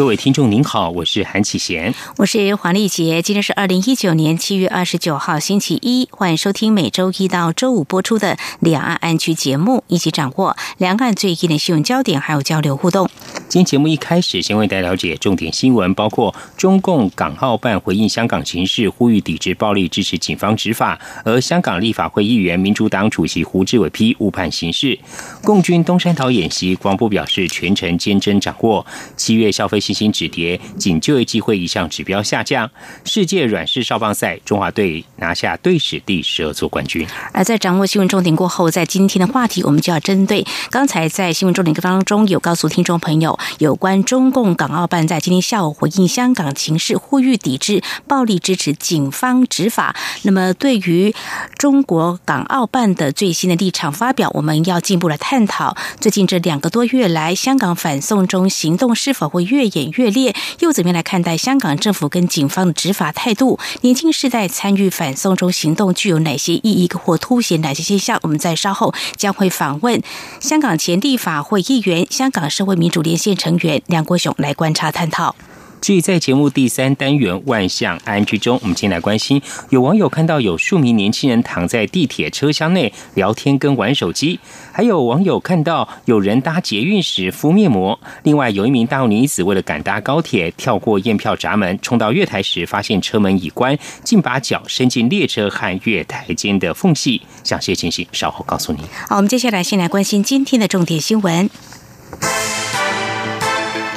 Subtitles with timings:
[0.00, 3.20] 各位听众您好，我是韩启贤，我是黄丽杰。
[3.20, 13.10] 今天是二零一九年七月二十九号星期一，欢迎收听每周一到周五播出的两岸安居节目，一起掌握两岸最近的新闻焦点，还有交流互动。
[13.50, 24.98] 今天节目一开始，先为大家了解重点新闻，包括中共港澳办回应香港形势，呼吁抵制暴力，支持警方执法；而香港立法会议员、民主党主席胡志伟批误判形势。
[25.42, 28.86] 共军东山岛演习，国防部表示全程坚贞掌握。
[29.14, 29.78] 七月消费。
[29.90, 32.70] 信心止跌，仅就业机会一项指标下降。
[33.04, 37.04] 世界软式少棒赛，中华队拿下队史第十二座冠军。
[37.32, 49.96] 而在掌握新闻重点过后，在今天的话题，我们就要针对刚才在新闻重点当中有告诉听众朋友，有关中共港澳办在今天下午回应香港情势，呼吁抵制暴力，支持警方执法。
[50.22, 51.12] 那么，对于
[51.58, 55.76] 中国港澳办的最新的立场发表，我们要进一步来探讨。
[55.98, 59.90] 最近这两个多月来，香港反送中行动是否会越演？
[59.92, 63.58] 越烈，又怎么样来看待香港政府跟警方的执法态度？
[63.82, 68.18] 年轻世代参与反送中行动具有哪些意义或凸显哪些现象？
[68.22, 70.02] 我们在稍后将会访问
[70.40, 75.34] 香港前立法会议员、香港社会民主连线成员梁国雄来观察探讨。
[75.80, 84.38] 至于在节目第三单元万象安居中，我们先来关心，有网友看到有数名年轻人躺在地铁车厢内聊天跟玩手机，
[84.72, 87.98] 还有网友看到有人搭捷运时敷面膜。
[88.24, 97.22] 另外，有一名大陆女子为了赶搭高铁，跳过验票闸门，冲到月台时发现车门已关，竟把脚伸进列车和月台间的缝隙。
[97.42, 98.80] 详细情形稍后告诉你。
[99.08, 101.48] 好，我们接下来先来关心今天的重点新闻。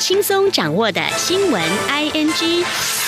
[0.04, 3.03] 轻松掌握的新闻，I N G。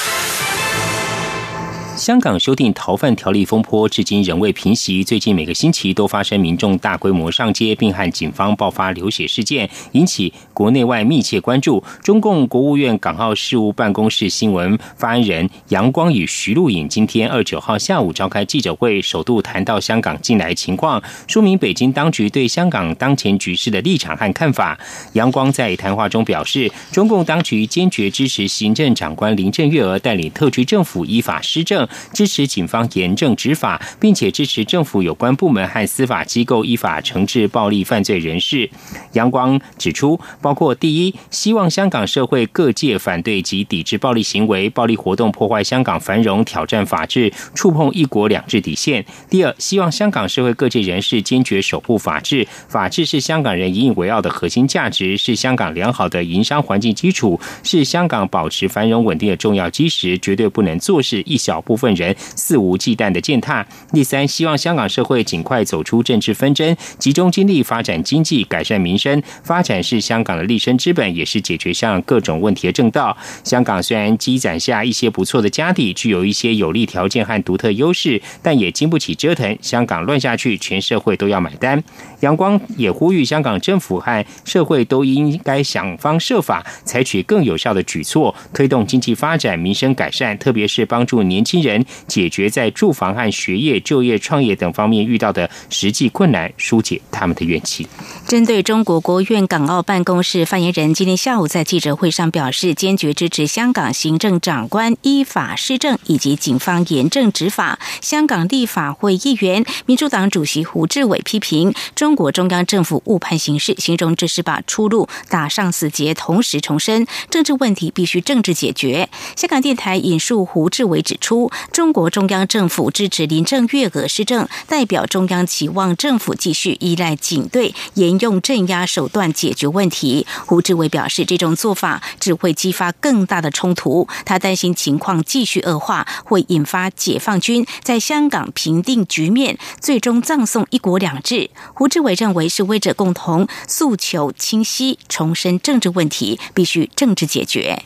[1.96, 11.82] 香港修订逃犯条例风波至今仍未平息，最近每个星期都发生民众大规模上街，并和警方爆发流血事件，引起国内外密切关注。
[12.04, 24.78] 中共国务院港澳事务办公室新闻发言人杨光与徐露颖今天二九号下午召开记者会，首度谈到香港近来情况，说明北京当局对香港当前局势的立场和看法。
[25.14, 31.85] 杨光在谈话中表示，中共当局坚决支持行政长官林郑月娥带领特区政府依法施政。
[32.14, 38.70] 支持警方严正执法，并且支持政府有关部门和司法机构依法惩治暴力犯罪人士。
[39.14, 61.96] 杨光指出，包括第一，希望香港社会各界反对及抵制暴力行为、暴力活动，破坏香港繁荣，挑战法治，触碰一国两制底线；第二，希望香港社会各界人士坚决守护法治，法治是香港人引以为傲的核心价值，是香港良好的营商环境基础，是香港保持繁荣稳定的重要基石，绝对不能坐视一小步部分。
[61.96, 63.66] 人肆无忌惮的践踏。
[63.94, 69.22] 第三，希望香港社会尽快走出政治纷争，集中精力发展经济、改善民生。
[69.44, 73.16] 发展是香港的立身之本，也是解决香港各种问题的正道。
[73.44, 79.58] 香港虽然积攒下一些不错的家底，具有一些有利条件和独特优势，但也经不起折腾。
[79.62, 81.84] 香港乱下去，全社会都要买单。
[82.22, 91.56] 阳光也呼吁香港政府和社会都应该想方设法，采取更有效的举措，推动经济发展、民生改善，特别是帮助年轻。
[91.66, 97.88] 人解决在住房和学业、就业、创业等方面遇到的实际困难，疏解他们的怨气。
[98.28, 107.78] 针对中国国务院港澳办公室发言人今天下午在记者会上表示，坚决支持香港行政长官依法施政以及警方严正执法。
[108.02, 119.08] 香港立法会议员、民主党主席胡志伟批评中国中央政府误判形势，形容这是把出路打上死结，同时重申政治问题必须政治解决。
[119.36, 121.52] 香港电台引述胡志伟指出。
[121.72, 130.26] 中国中央政府支持林郑月娥施政，代表中央期望政府继续依赖警队严，用镇压手段解决问题。
[130.46, 141.50] 胡志伟表示，这种做法只会激发更大的冲突，他担心情况继续恶化，会引发解放军在香港平定局面，最终葬送一国两制。
[141.74, 147.84] 胡志伟认为，示威者共同诉求清晰，重申政治问题必须政治解决。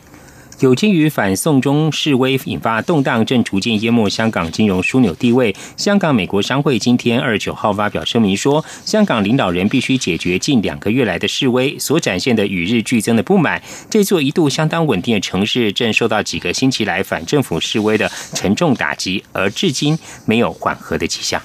[0.60, 5.56] 有鉴于反送中示威引发动荡，正逐渐淹没香港金融枢纽地位。
[5.78, 13.62] 香港美国商会今天二十九号发表声明说，香港领导人必须解决近两个月来的示威所展现的与日俱增的不满。
[13.90, 21.42] 这座一度相当稳定的城市，正受到几个星期来反政府示威的沉重打击，而至今没有缓和的迹象。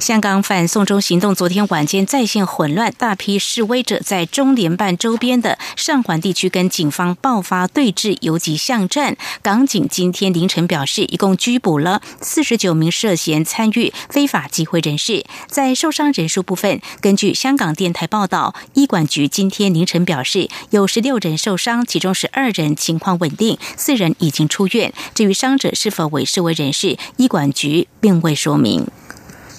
[0.00, 9.16] 香港反送中行动昨天晚间再现混乱，大批示威者在中联办周边的上环地区跟警方爆发对峙，游及巷战。
[9.42, 15.24] 港警今天凌晨表示，一共拘捕了四十九名涉嫌参与非法集会人士。
[15.46, 24.92] 在受伤人数部分，根据香港电台报道，医管局今天凌晨表示，有十六人受伤，其中十二人情况稳定，四人已经出院。
[25.14, 28.86] 至于伤者是否为示威人士，医管局并未说明。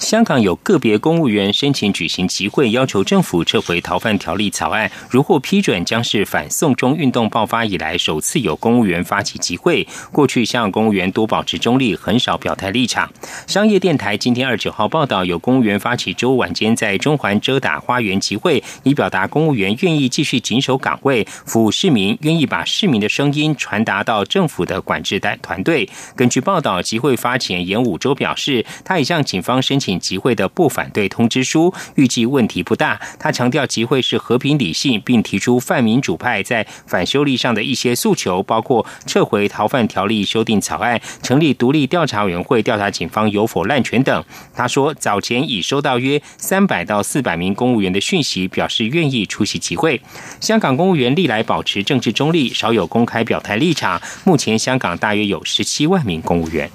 [0.02, 4.92] 香港有个别公务员申请举行集会，要求政府撤回逃犯条例草案。
[5.12, 9.88] 如获批准，将是反送中运动爆发以来首次有公务员发起集会。
[10.12, 13.08] 过去香港公务员多保持中立，很少表态立场。
[13.46, 25.88] 商业电台今天二九号报道，有公务员发起周晚间在中环遮打花园集会，以表达公务员愿意继续紧守岗位，服务市民，愿意把市民的声音传达到政府的管制单团队。
[26.16, 29.91] 根据报道，集会发起人严武洲表示，他已向警方申请。
[30.00, 33.00] 集会的不反对通知书，预计问题不大。
[33.20, 44.24] 他强调集会是和平理性，并提出泛民主派在反修例上的一些诉求，包括撤回逃犯条例修订草案、成立独立调查委员会调查警方有否滥权等。
[44.54, 50.02] 他说，早前已收到约三百到四百名公务员的讯息，表示愿意出席集会。
[50.40, 54.02] 香港公务员历来保持政治中立，少有公开表态立场。
[54.24, 56.70] 目前香港大约有十七万名公务员。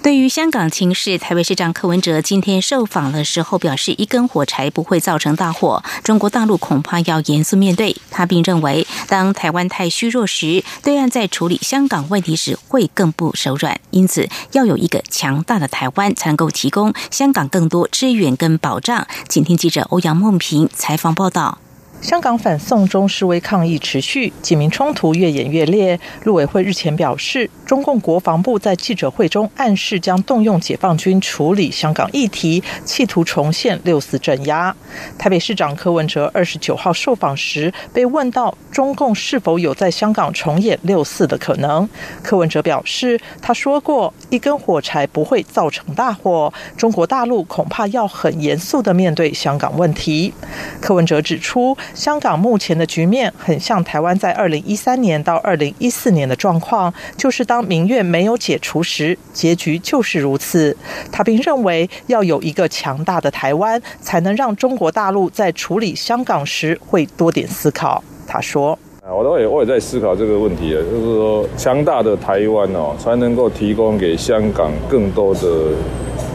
[0.00, 7.94] 对于香港情势，台北市长柯文哲今天受访的时候表示，一根火柴不会造成大火，中国大陆恐怕要严肃面对。
[8.10, 13.78] 他并认为，当台湾太虚弱时，对岸在处理香港问题时会更不手软。
[13.90, 19.06] 因此，要有一个强大的台湾，才能够提供香港更多支援跟保障。
[19.28, 21.58] 请听记者欧阳梦平采访报道。
[22.00, 25.98] 香港反送中示威抗议持续，警民冲突越演越烈。
[26.22, 34.74] 陆委会日前表示，中共国防部在记者会中暗示将动用解放军处理香港议题，企图重现六四镇压。
[35.18, 41.88] 台北市长柯文哲二十九号受访时被问到中共是否有在香港重演六四的可能，
[42.22, 50.32] 柯文哲表示，他说过一根火柴不会造成大火，中国大陆恐怕要很严肃的面对香港问题。
[50.80, 51.76] 柯文哲指出。
[51.94, 60.76] 香港目前的局面很像台湾在二零一三年到二零一四年的状况，就是当民怨没有解除时，结局就是如此。
[61.10, 68.02] 他并认为，要有一个强大的台湾，才能让中国大陆在处理香港时会多点思考。
[68.26, 68.78] 他说：“，
[69.10, 75.40] 我都也我也在思考这个问题啊，就是说，强大的台湾哦，才能够提供给香港更多的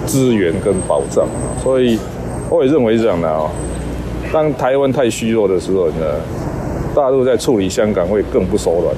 [0.05, 1.27] 资源跟保障。
[1.61, 1.99] 所以，
[2.49, 3.49] 我也认为这样的哦。”
[4.33, 6.05] 当台湾太虚弱的时候呢，
[6.95, 8.95] 大陆在处理香港会更不手软，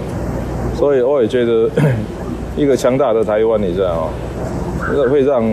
[0.78, 1.70] 所以我也觉得
[2.56, 4.08] 一个强大的台湾，你知道吗？
[4.94, 5.44] 这会让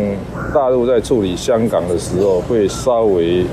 [0.55, 3.45] 大陆在处理香港的时候会稍微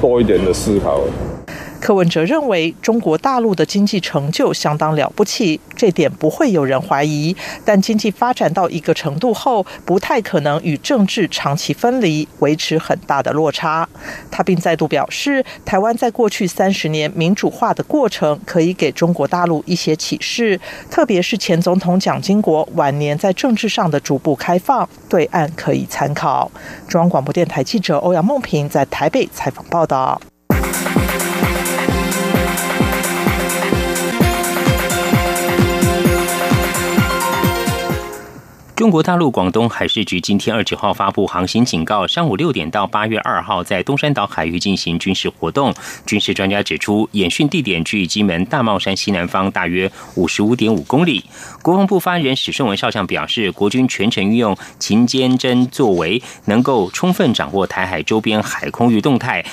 [0.00, 1.00] 多一点的思考。
[1.80, 7.34] 柯文哲认为，中国大陆的经济成就相当了不起，这点不会有人怀疑。
[7.64, 13.88] 但经济发展到一个程度后，不太可能与政治长期分离，维持很大的落差。
[14.30, 20.60] 他并再度表示，台湾在过去三十年民主化的过程，可以给中国大陆一些启示，
[20.90, 26.50] 特别是前总统蒋经国晚年在政治上的逐步开放，对岸可以参考。
[26.86, 30.20] 中央广播电台记者欧阳梦平在台北采访报道。
[38.80, 45.74] 中国大陆广东海事局今天二九号发布航行警告，上午六点到八月二号在东山岛海域进行军事活动。
[46.06, 51.22] 军事专家指出，演训地点距金门大帽山西南方大约五十五点五公里。
[51.60, 59.44] 国防部发言人史顺文少将表示，国军全程运用勤监侦作为，能够充分掌握台海周边海空域动态。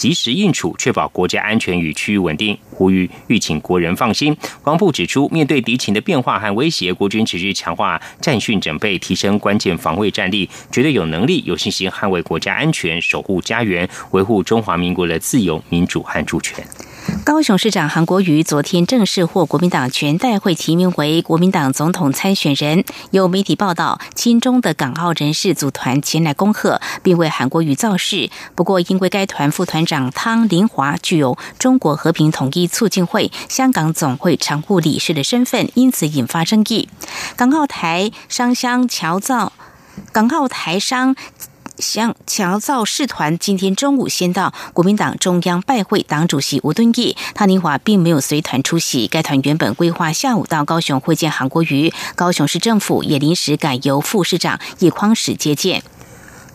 [0.00, 4.34] 及时应处，确保国家安全与区域稳定，呼吁欲请国人放心。
[4.34, 16.64] 国防部指出，面对敌情的变化和威胁，国军持续强化战训准备，提升关键防卫战力，绝对有能力、有信心捍卫国家安全，守护家园，维护中华民国的自由、民主和主权。
[17.24, 22.84] 高雄市长韩国瑜昨天正式获国民党全代会提名为国民党总统参选人。
[23.10, 28.30] 有媒体报道，亲中的港澳人士组团前来恭贺，并为韩国瑜造势。
[28.54, 36.88] 不过，因为该团副团长汤林华具有中国和平统一促进会香港总会常务理事的身份，因此引发争议。
[37.36, 39.52] 港澳台商乡侨造，
[40.12, 41.14] 港澳台商。
[41.80, 49.08] 向乔造使团今天中午先到国民党中央拜会党主席吴敦义，汤宁华并没有随团出席。
[49.08, 55.82] 该团原本规划下午到高雄会见韩国瑜，高雄市政府也临时改由副市长叶匡时接见。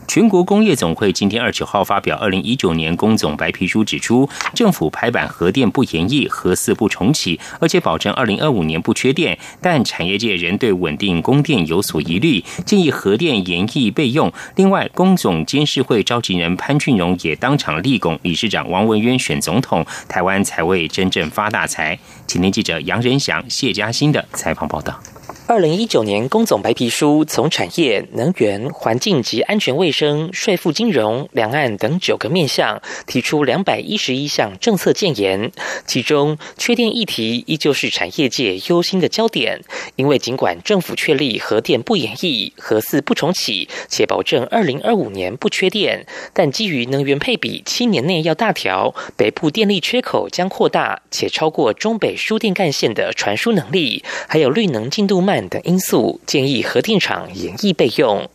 [0.08, 14.32] 全国工业总会今天二九号发表二零一九年工总白皮书，指出政府拍板核电不延役、核四不重启，而且保证二零二五年不缺电，但产业界仍对稳定供电有所疑虑，建议核电延役备用。
[14.56, 21.98] 另外，工总监事会召集人潘俊荣也当场立功，理事长王文渊选总统，台湾才会真正发大财。
[22.28, 25.00] 请听记者杨仁祥、谢嘉欣的采访报道。
[25.48, 35.52] 二零一九年工总白皮书从产业、能源、环境及安全卫生、税负金融、两岸等九个面向，提出两百一十一项政策建言。
[35.86, 39.62] 其中，缺电议题依旧是产业界忧心的焦点。
[39.98, 55.35] 因为尽管政府确立核电不演绎、核四不重启，且保证二零二五年不缺电，但基于能源配比七年内要大调，北部电力缺口将扩大，且超过中北输电干线的传输能力，还有绿能进度慢。
[55.50, 58.30] 等因素，建议核电厂延役备用。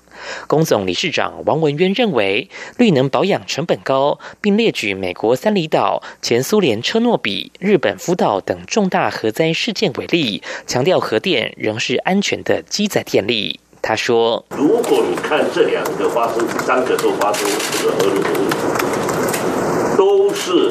[0.46, 13.58] 工总理事长王文渊认为，绿能保养成本高，并列举美国三里岛、前苏联车诺比、日本福岛等重大核灾事件为例，强调核电仍是安全的机载电力。
[13.80, 20.70] 他说：“如果你看这两个发生，三个都发生这个核能问题，都是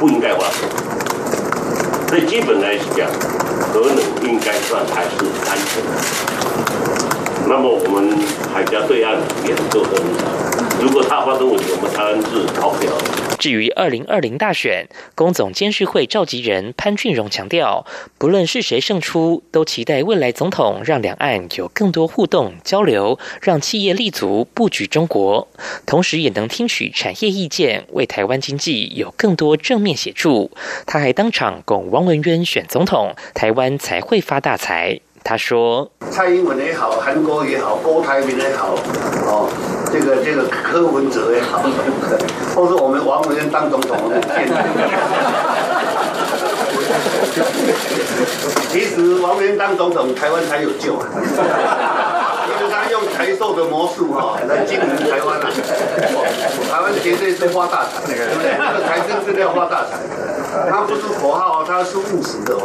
[0.00, 0.66] 不应该发生。
[2.08, 3.06] 所以基本来讲。”
[3.72, 3.98] 核能
[4.28, 5.10] 应该算还是
[5.48, 5.90] 安全的。
[7.48, 8.10] 那么我们
[8.52, 10.47] 海峡对岸也做核能，
[10.80, 12.92] 如果他发生问题，我们台湾是逃不了。
[13.38, 17.84] 至于二零二零大选，工总监事会召集人潘俊荣强调，
[18.16, 25.48] 不论是谁胜出，都期待未来总统让两岸有更多互动交流，让企业立足布局中国，
[25.86, 30.50] 同时也能听取产业意见，为台湾经济有更多正面协助。
[30.86, 35.00] 他还当场拱汪文渊选总统，台湾才会发大财。
[35.24, 38.74] 他说：“蔡英文也好，韩国也好，郭台铭也好，
[39.26, 39.50] 哦。”
[39.92, 41.62] 这个这个柯文哲也好，
[42.54, 43.96] 或是我们王文渊当总统，
[48.70, 51.06] 其实王文渊当总统，台湾才有救，啊
[53.18, 55.50] 台塑的魔术哈来经营台湾啊，
[56.70, 58.52] 台湾绝对是发大财，对不对？
[58.56, 59.98] 这个财政是要发大财。
[60.70, 62.56] 他不是口号，他是务实的。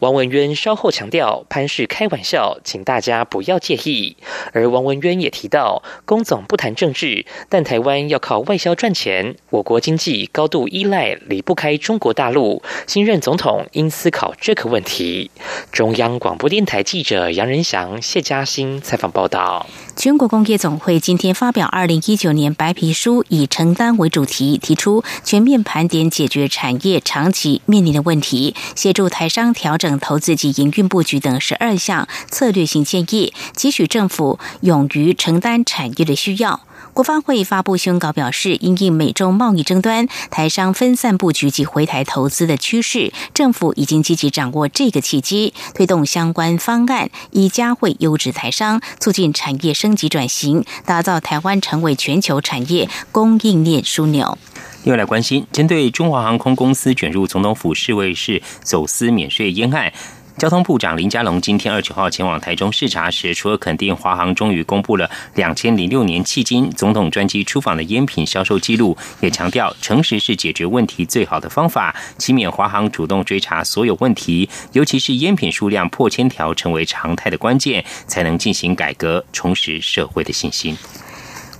[0.00, 4.16] 王文渊稍后强调，潘氏开玩笑，请大家不要介意。
[4.52, 12.64] 而王文渊也提到，龚总不谈政治，但台湾要靠外销赚钱，我国经济高度依赖，离不开中国大陆。
[12.88, 15.30] 新任总统应思考这个问题。
[15.70, 19.66] 中央广播电台记者杨仁祥、谢嘉欣采访报道。
[20.00, 36.60] 全国工业总会今天发表二零一九年白皮书，以承担为主题，提出全面盘点解决产业长期面临的问题，协助台商调整投资及营运布局等十二项策略性建议，期许政府勇于承担产业的需要。
[36.92, 54.36] 国发会发布宣告表示，因应美中贸易争端、台商分散布局及回台投资的趋势，政府已经积极掌握这个契机，推动相关方案，以加惠优质台商，促进产业升级转型，打造台湾成为全球产业供应链枢纽。
[54.84, 59.92] 又来关心，针对中华航空公司卷入总统府侍卫室走私免税烟案。
[60.40, 80.74] 交通部长林佳龙今天二九号前往台中视察时，除了肯定华航终于公布了两千零六年迄今总统专机出访的烟品销售记录，也强调诚实是解决问题最好的方法，期勉华航主动追查所有问题，尤其是烟品数量破千条成为常态的关键，才能进行改革，重拾社会的信心。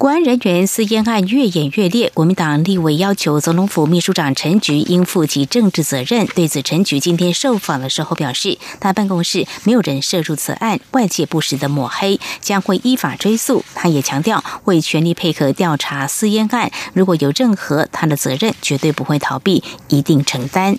[0.00, 6.26] 国安人员私烟案越演越烈，国民党立委要求总统府秘书长陈菊应负起政治责任。
[6.28, 13.62] 对此，陈菊今天受访的时候表示，他办公室没有人涉入此案，外界不实的抹黑将会依法追诉。
[13.74, 20.78] 他也强调会全力配合调查私烟案，如果有任何他的责任，绝对不会逃避，一定承担。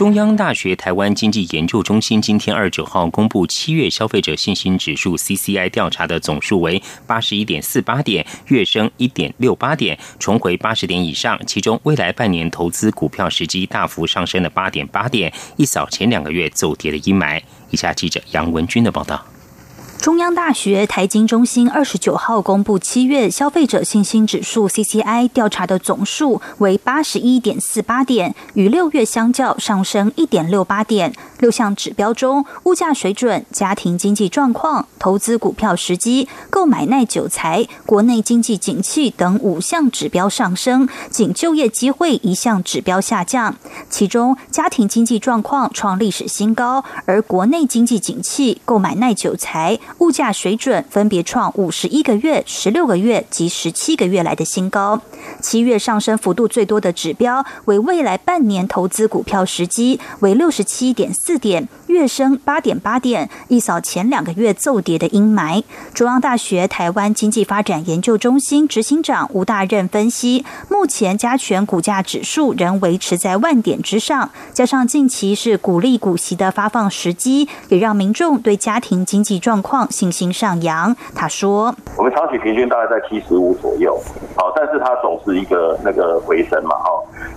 [0.00, 11.38] 中央大学台湾经济研究中心今天二十九号公布七月消费者信心指数 CCI 调查的总数为八十一点四八点，月升一点六八点，重回八十点以上。
[11.46, 17.38] 其中未来半年投资股票时机大幅上升了八点八点，一扫前两个月走跌的阴霾。
[17.68, 19.22] 以下记者杨文军的报道。
[20.00, 31.12] 中央大学台经中心二十九号公布七月消费者信心指数 （CCI） 调查的总数为八十一点四八点，与六月相较上升一点六八点。
[31.40, 43.56] 六项指标中，物价水准、家庭经济状况、投资股票时机、购买耐久财、国内经济景气等五项指标上升，仅就业机会一项指标下降。
[43.90, 49.78] 其中，家庭经济状况创历史新高，而国内经济景气、购买耐久财。
[49.98, 55.00] 物价水准分别创五十一个月、十六个月及十七个月来的新高。
[55.40, 65.62] 七月上升幅度最多的指标为未来半年投资股票时机，为六十七点四点，月升八点八点，一扫前两个月骤跌的阴霾。
[65.92, 79.79] 中央大学台湾经济发展研究中心执行长吴大任分析，目前加权股价指数仍维持在万点之上，加上近期是鼓励股息的发放时机，也让民众对家庭经济状况。
[79.88, 83.98] 信心上扬，他说：“我们长期平均大概在七十五左右，
[84.36, 86.90] 好，但是它总是一个那个回升嘛，哈。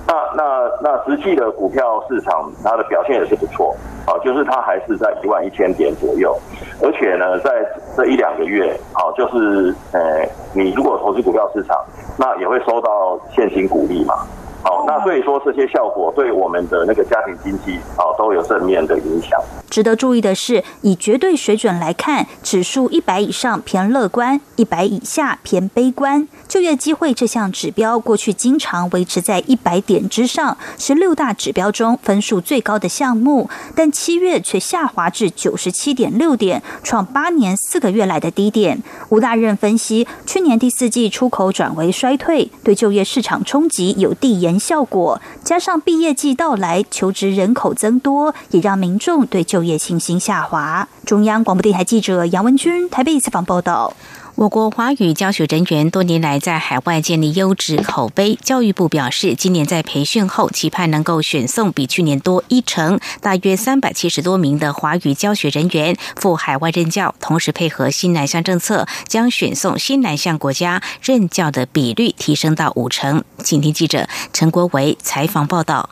[0.05, 6.37] 那那那实际的股票市场它的表现也是不错，啊，就是它还是在一万一千点左右，
[6.81, 7.51] 而且呢，在
[7.95, 11.77] 这一两个月，好，就是呃，你如果投资股票市场，
[12.17, 14.15] 那也会收到现金股利嘛。”
[14.63, 19.37] 好，那所以说这些效果对我们的那个家庭经济啊都有正面的影响。
[19.69, 26.27] 值得注意的是，以绝对水准来看，指数一百以上偏乐观，一百以下偏悲观。
[26.47, 38.81] 就业机会这项指标过去经常维持在一百点之上，是六大指标中分数最高的项目，但七月却下滑至九十七点六点，创八年四个月来的低点。
[39.09, 50.87] 吴大任分析，去年第四季出口转为衰退，对就业市场冲击有递延效果，加上毕业季到来，求职人口增多，也让民众对就业信心下滑。
[51.05, 53.93] 中央广播电台记者杨文军台北采访报道。
[54.35, 58.35] 我国华语教学人员多年来在海外建立优质口碑。
[58.41, 67.13] 教育部表示，今年在培训后，期盼能够选送比去年多一成，大约三百七十多名的华语教学人员赴海外任教。
[67.19, 73.23] 同时，配合新南向政策，将选送新南向国家任教的比率提升到五成。
[73.43, 75.89] 请听记者陈国维采访报道。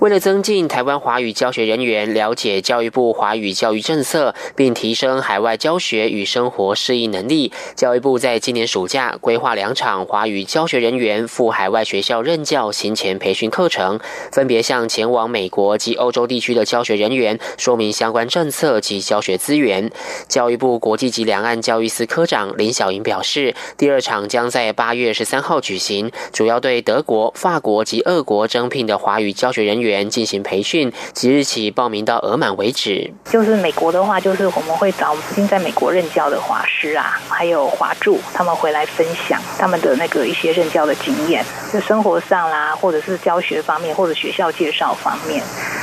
[0.00, 14.00] 为了增进台湾华语教学人员了解教育部华语教育政策，并提升海外教学与生活适应能力，教育部在今年暑假规划两场华语教学人员赴海外学校任教行前培训课程，
[14.32, 19.90] 分别向前往美国及欧洲地区的教学人员说明相关政策及教学资源。
[20.28, 29.93] 教育部国际及两岸教育司科长林小莹表示，第二场将在八月十三号举行，主要对德国、法国及俄国征聘的华语教学人员。
[29.94, 33.12] 员进行培训，即日起报名到额满为止。
[33.30, 45.42] 就是美国的话，就是我们会找我们曾经在美国任教的华师啊，还有华助，他们回来分享他们的那个一些任教的经验，就生活上啦，或者是教学方面，或者学校介绍方面，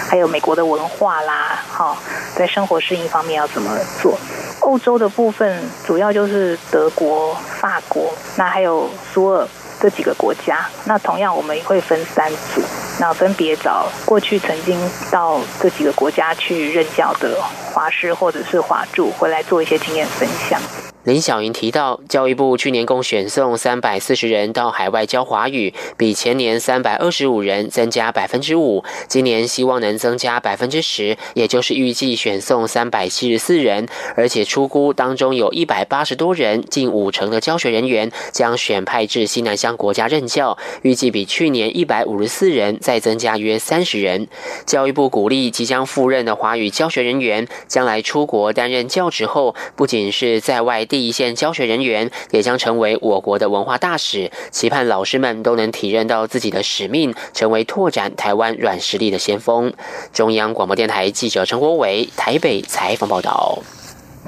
[0.09, 1.97] 还有美国的文化啦，哈，
[2.35, 4.17] 在生活适应方面要怎么做？
[4.61, 9.47] 欧洲的部分主要就是德国、法国，那还有苏尔。
[9.81, 12.61] 这几个国家，那同样我们会分三组，
[12.99, 20.61] 那分别找过去曾经到这几个国家去任教的华师或者是华助回来做一些经验分享。
[21.03, 28.83] 林小莹提到，教育部去年共选送三百四十人到海外教华语，比前年三百二十五人增加百分之五。
[29.07, 44.27] 今年希望能增加百分之十，也就是预计选送三百七十四人，而且出估当中有一百八十多人，近五成的教学人员将选派至西南乡国家任教，预计比去年一百五十四人再增加约三十人。
[44.67, 50.85] 教育部鼓励即将赴任的华语教学人员，将来出国担任教职后，不仅是在外。
[50.91, 59.71] 第一线教学人员也将成为我国的文化大使，期盼老师们都能体认到自己的使命，成为拓展台湾软实力的先锋。
[60.11, 63.63] 中央广播电台记者陈国伟台北采访报道。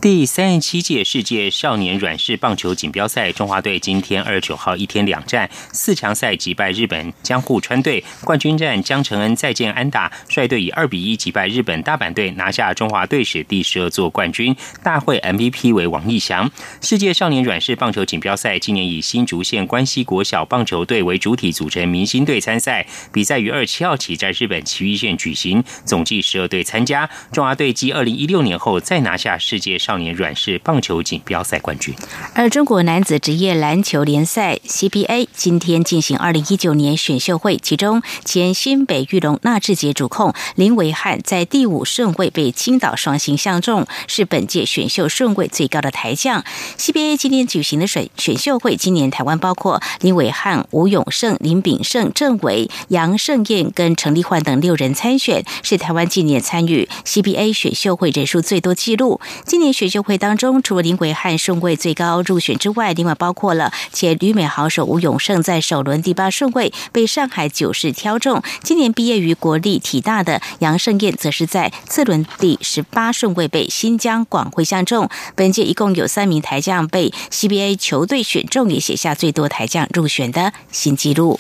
[0.04, 14.54] 第三十七届世界少年软式棒球锦标赛，中华队今天二十九号一天两战，四强赛击败日本江户川队，冠军战江承恩再见安打，率队以二比一击败日本大阪队，拿下中华队史第十二座冠军。
[14.84, 16.52] 大会 MVP 为王义祥。
[16.82, 27.10] 世界少年软式棒球锦标赛今年以新竹县关西国小棒球队为主体组成明星队参赛，比赛于二十七号起在日本崎玉县举行，总计十二队参加。
[27.32, 29.93] 中华队继二零一六年后再拿下世界少。
[29.94, 31.94] 少年软式棒球锦标赛冠军，
[32.34, 46.44] 而中国男子职业篮球联赛 CBA 今天进行二零一九年选秀会，其中前新北玉龙纳智捷主控林维汉在第五顺位被青岛双星相中，是本届选秀顺位最高的台将。
[46.80, 59.22] CBA 今天举行的选选秀会，今年台湾包括林伟汉、吴永胜、林炳胜、郑伟、杨胜燕跟陈立焕等六人参选，是台湾今年参与 CBA 选秀会人数最多纪录。
[59.46, 68.42] 今年选选秀会当中，除了林伟汉顺位最高入选之外，另外包括了前旅美好手吴永胜在首轮第八顺位被上海九世挑中。
[68.62, 75.10] 今年毕业于国立体大的杨胜燕，则是在次轮第十八顺位被新疆广汇相中。
[75.36, 81.38] 本届一共有三名台将被 CBA 球队选中，也写下最多台将入选的新纪录。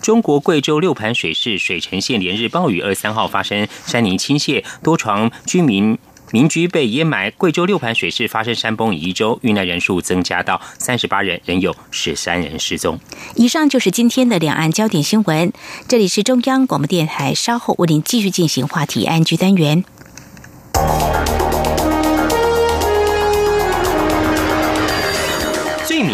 [0.00, 5.98] 中国贵州六盘水市水城县连日暴雨，二三号发生山泥倾泻，多床居民。
[6.32, 12.98] 民居被淹埋，贵州六盘水市发生山崩，一周遇难人数增加到三十八人，仍有十三人失踪。
[13.36, 15.52] 以上就是今天的两岸焦点新闻，
[15.86, 19.84] 这里是中央广播电台，稍后为您继续进行话题安居单元。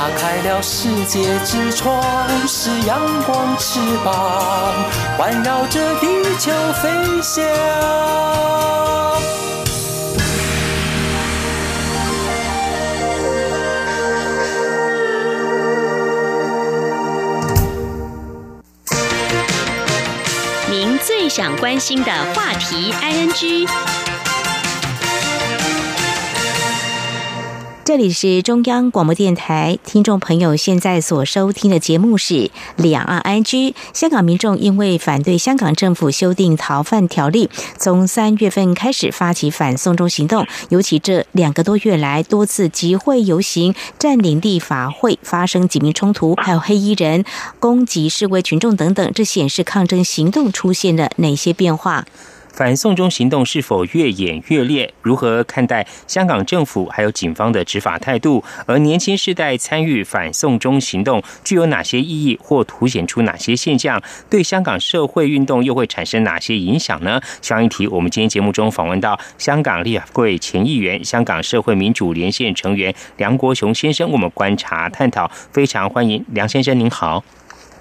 [0.00, 2.02] 打开了世界之窗，
[2.48, 4.72] 是阳光翅膀，
[5.18, 6.06] 环绕着地
[6.38, 6.88] 球飞
[7.20, 7.44] 翔。
[20.70, 23.68] 您最想关心的话题，ING。
[27.90, 32.34] 这里是中央广播电台，听众朋友现在所收听的节目是
[32.76, 33.70] 《两岸安居》。
[33.92, 47.24] 香港民众因为反对香港政府修订逃犯条例，从三月份开始发起反送中行动，尤其这两个多月来多次集会游行、占领立法会，发生警民冲突，还有黑衣人
[47.58, 52.06] 攻击示威群众等等，这显示抗争行动出现了哪些变化？
[52.52, 54.92] 反送中行动是否越演越烈？
[55.02, 58.42] 如何看待香港政府还有警方的执法态度？
[58.66, 64.02] 而年轻世代参与反送中行动具有哪些意义，或凸显出哪些现象？
[64.28, 67.20] 对香港社会运动又会产生哪些影响呢？
[67.40, 77.22] 上一题，我们今天节目中访问到香港立法会前议员、香港社会民主连线成员梁国雄先生，我们观察探讨，非常欢迎梁先生，您好。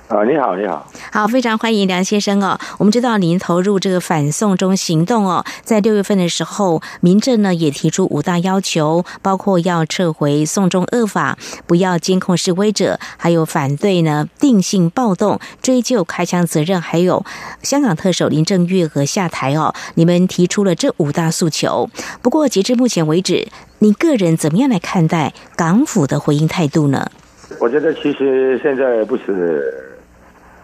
[0.09, 2.57] 啊，你好，你好，好，非常欢迎梁先生哦。
[2.79, 17.23] 我们知道您投入这个反送中行动哦，在六月份的时候，民政呢也提出五大要求，包括要撤回送中恶法，不要监控示威者，还有反对呢定性暴动，追究开枪责任，还有
[17.61, 19.75] 香港特首林郑月娥下台哦。
[19.93, 21.87] 你们提出了这五大诉求，
[22.23, 27.11] 不过截至目前为止，你个人怎么样来看待港府的回应态度呢？
[27.59, 29.85] 我觉得其实现在不是。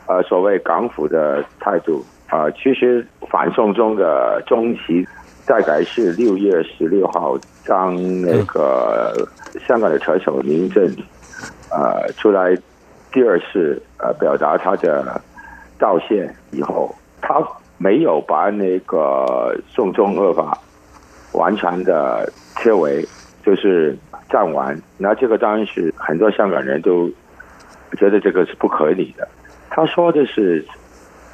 [0.07, 5.07] 呃，所谓港府的态度啊，其实反送中的中期
[5.47, 9.27] 大概是六月十六号，当那个
[9.67, 10.85] 香港的特首林郑
[11.71, 12.55] 呃出来
[13.11, 15.21] 第二次呃表达他的
[15.79, 17.41] 道歉以后，他
[17.77, 20.57] 没有把那个送中恶法
[21.33, 23.03] 完全的撤围，
[23.43, 23.97] 就是
[24.29, 24.79] 站完。
[24.97, 27.09] 那这个当然是很多香港人都
[27.97, 29.27] 觉得这个是不合理的。
[29.75, 30.65] 他说的是，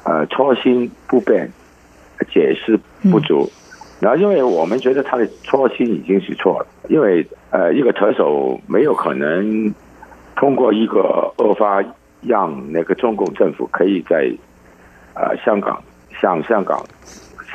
[0.02, 1.48] 呃，初心不变，
[2.28, 2.76] 解释
[3.08, 3.48] 不足。
[4.00, 9.72] 然后，因为我们觉得他的初心已经是错了，因为呃，一个特首没有可能
[10.34, 11.84] 通过一个恶法
[12.20, 14.28] 让那个中共政府可以在
[15.14, 15.80] 呃香港
[16.20, 16.84] 向香港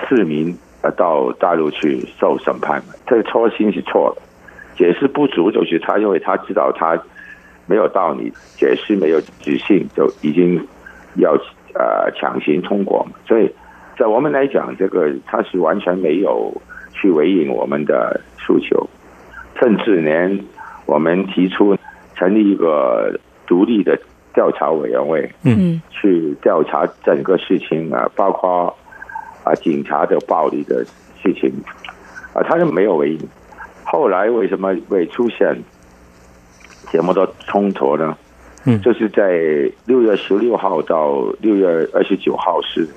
[0.08, 4.22] 市民呃到大陆去受审判，这个初心是错的，
[4.78, 6.98] 解释不足就是他因为他知道他
[7.66, 10.66] 没有道理，解释没有自信，就已经
[11.18, 11.34] 要
[11.74, 13.52] 呃强行通过嘛，所以。
[14.00, 16.54] 在我们来讲，这个他是完全没有
[16.94, 18.88] 去回应我们的诉求，
[19.60, 20.40] 甚至连
[20.86, 21.76] 我们提出
[22.14, 24.00] 成立一个独立的
[24.36, 28.72] 调查委员会，嗯，去调查整个事情啊，包括
[29.44, 30.86] 啊警察的暴力的
[31.20, 31.52] 事情
[32.34, 33.20] 啊，他是没有回应。
[33.84, 35.58] 后来为什么会出现
[36.92, 38.16] 这么多冲突呢？
[38.66, 42.88] 嗯，就是在六月十六号到六月二十九号是。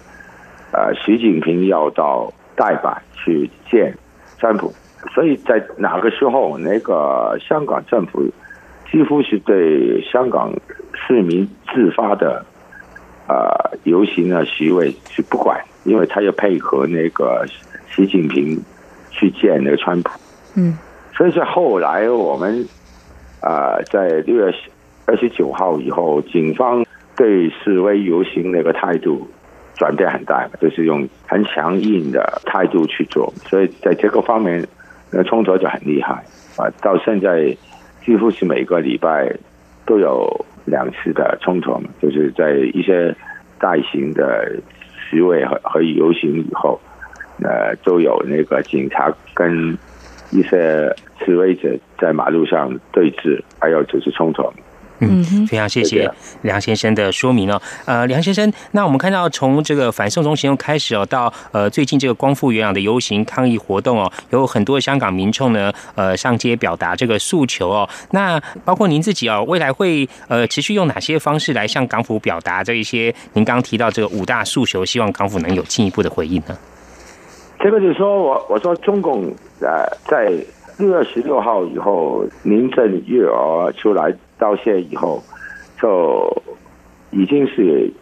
[0.72, 3.92] 呃，习近平要到代版去见
[4.38, 4.72] 川普，
[5.12, 8.22] 所以在哪个时候，那个香港政府
[8.88, 10.52] 几乎是对香港
[10.94, 11.44] 市民
[11.74, 12.46] 自发的
[13.26, 17.44] 呃游行啊、示威是不管，因为他要配合那个
[17.92, 18.56] 习近平
[19.10, 20.20] 去见那个川普。
[20.54, 20.78] 嗯，
[21.16, 22.64] 所以说后来我们
[23.40, 24.54] 啊，在六月
[25.10, 29.28] 二十九号以后，警方对示威游行那个态度。
[29.76, 34.62] 转变很大，就是用很强硬的态度去做，所以在这个方面，
[35.10, 36.22] 那冲突就很厉害
[36.58, 36.68] 啊！
[36.82, 37.56] 到现在
[38.04, 39.34] 几乎是每个礼拜
[39.86, 40.28] 都有
[40.66, 43.16] 两次的冲突，就是在一些
[43.58, 44.52] 大型的
[44.92, 46.78] 示威和和游行以后，
[47.42, 49.72] 呃，都有那个警察跟
[50.30, 50.94] 一些
[51.24, 54.42] 示威者在马路上对峙，还有就是冲突。
[55.00, 56.10] 嗯，非常谢谢
[56.42, 57.60] 梁先生的说明哦。
[57.86, 67.88] 呃，梁先生，那我们看到从这个反送中行动开始哦，到呃最近这个光复元朗的游行抗议活动哦，有很多香港民众呢呃上街表达这个诉求哦。
[68.10, 76.58] 那包括您自己哦，未来会呃持续用哪些方式来向港府表达这一些您刚刚提到这个五大诉求，希望港府能有进一步的回应呢？
[77.58, 79.24] 这个就是说我我说中共
[79.60, 80.30] 呃在
[80.76, 84.14] 六月十六号以后，林郑月娥出来。
[84.40, 85.22] 道歉以后，
[85.80, 86.42] 就
[87.10, 87.92] 已经是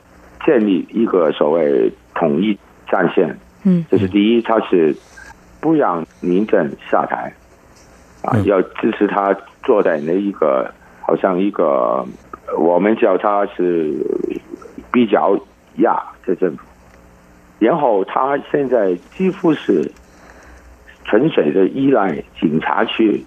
[0.47, 2.57] 建立一个所谓统一
[2.89, 3.37] 战线。
[3.65, 4.97] 嗯，这是第一，他是
[5.61, 7.35] 不让民政下台，
[8.23, 10.73] 啊，要支持他坐在那一个
[11.03, 12.07] 好像一个
[12.57, 13.95] 我们叫他是
[14.93, 15.37] 比较
[15.79, 16.63] 亚的政府。
[17.59, 19.91] 然后他现在几乎是
[21.05, 23.25] 纯粹的依赖警察去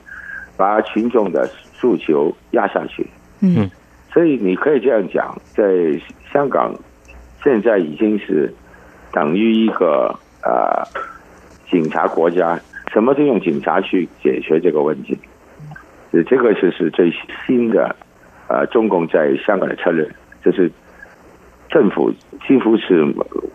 [0.55, 1.49] 把群众的。
[1.81, 3.03] 诉求压下去，
[3.39, 3.67] 嗯，
[4.13, 5.99] 所以你可以这样讲，在
[6.31, 6.71] 香港
[7.43, 8.53] 现在已经是
[9.11, 10.85] 等于一个呃
[11.71, 12.61] 警察国家，
[12.93, 15.17] 什么都用警察去解决这个问题，
[16.11, 17.11] 这个就是最
[17.47, 17.95] 新的
[18.47, 20.07] 呃中共在香港的策略，
[20.45, 20.71] 就是
[21.67, 22.13] 政府
[22.47, 23.03] 几乎是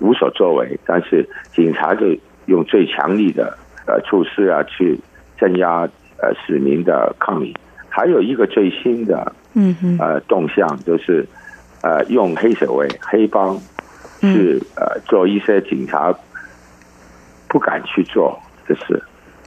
[0.01, 2.07] 无所作为，但是警察就
[2.47, 4.99] 用最强力的呃措施啊去
[5.39, 7.55] 镇压呃市民的抗议。
[7.97, 11.27] 还有一个最新的，嗯哼，呃，动向就是，
[11.81, 13.59] 呃，用黑社会、黑帮，
[14.21, 16.15] 去呃做一些警察
[17.49, 19.03] 不敢去做的事。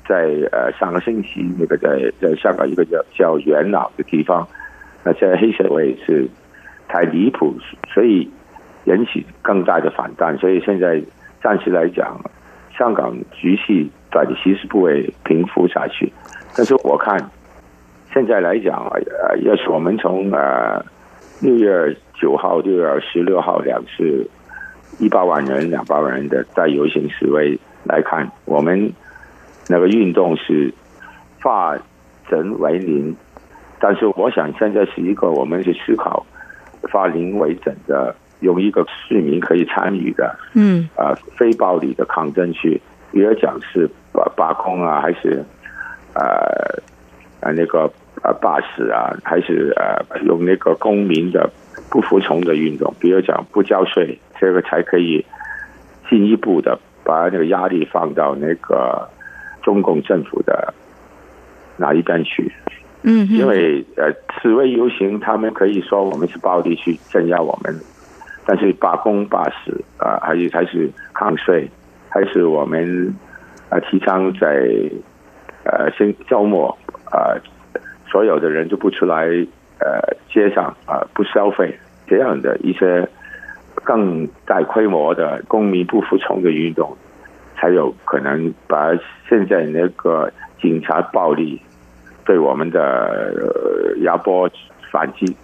[0.07, 0.15] 在
[0.51, 4.47] 呃上个星期，那个在在香港一个叫叫元朗的地方，
[5.03, 6.27] 那在黑社会是
[6.87, 7.53] 太离谱，
[7.93, 8.27] 所以
[8.85, 10.35] 引起更大的反弹。
[10.39, 10.99] 所以现在
[11.43, 12.19] 暂时来讲，
[12.75, 16.11] 香港局势短期是不会平复下去。
[16.57, 17.15] 但是我看。
[18.11, 20.83] 现在来讲，呃，要是我们从呃
[21.41, 24.27] 六月九号、六月十六号两次
[24.97, 28.91] 一百万人、两百万人的在游行示威来看，我们
[29.67, 30.73] 那个运动是
[31.39, 31.77] 化
[32.27, 33.15] 整为零，
[33.79, 36.25] 但是我想现在是一个我们去思考
[36.91, 45.45] 化零为整的，用一个市民可以参与的，嗯，啊，非暴力的抗争去，比如讲是罢罢工啊，还是
[46.15, 46.81] 呃。
[47.41, 47.89] 啊，那个
[48.21, 51.49] 啊，罢市啊，还是呃，用那个公民的
[51.89, 55.25] 不服从的运动，比如讲不交税，这个才可以
[56.09, 59.07] 进一步的把那个压力放到那个
[59.61, 60.73] 中共政府的
[61.77, 62.51] 哪一边去？
[63.03, 67.73] 嗯，因为呃，示威游行，他们可以说我们是暴力去镇压我们，
[68.45, 71.69] 但是罢工罢市啊，还是还是抗税，
[72.09, 73.15] 还是我们
[73.69, 74.67] 啊提倡在。
[75.65, 76.75] 呃，星周末
[77.11, 77.33] 啊，
[78.09, 79.25] 所有的人就不出来
[79.79, 83.07] 呃街上啊不消费，这样的一些
[83.83, 86.97] 更大规模的公民不服从的运动，
[87.57, 88.91] 才有可能把
[89.27, 91.61] 现在那个警察暴力
[92.25, 94.49] 对我们的压迫
[94.91, 95.35] 反击。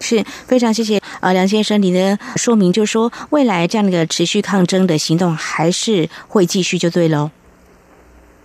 [0.00, 7.32] 是非常谢谢啊，梁先生，你的说明就是说，未来这样的持续抗争的行动还是会继续，就对喽。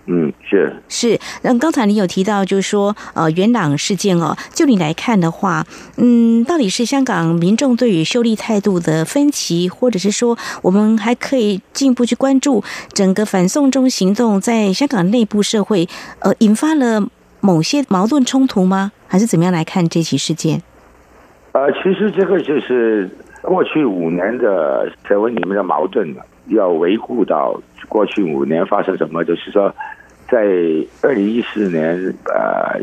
[0.06, 1.18] 嗯，是是。
[1.42, 12.62] 那刚才你有提到，就是说，呃，元朗事件哦，就你来看的话，嗯，到底是香港民众对于修例态度的分歧，或者是说，我们还可以进一步去关注
[12.92, 15.88] 整个反送中行动在香港内部社会，
[16.18, 17.08] 呃，引发了
[17.40, 18.92] 某些矛盾冲突吗？
[19.06, 20.62] 还是怎么样来看这起事件？
[21.52, 23.08] 呃，其实这个就是
[23.40, 26.14] 过去五年的社会里面的矛盾，
[26.48, 29.72] 要维护到过去五年发生什么，就是说，
[30.34, 30.40] 在
[31.00, 31.94] 二零一四年，
[32.24, 32.80] 呃，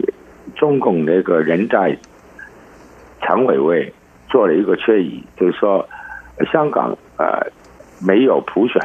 [0.56, 1.86] 中共那个人大
[3.20, 3.94] 常委会
[4.30, 5.86] 做了一个决议，就是说
[6.50, 7.46] 香港呃
[8.00, 8.82] 没有普选，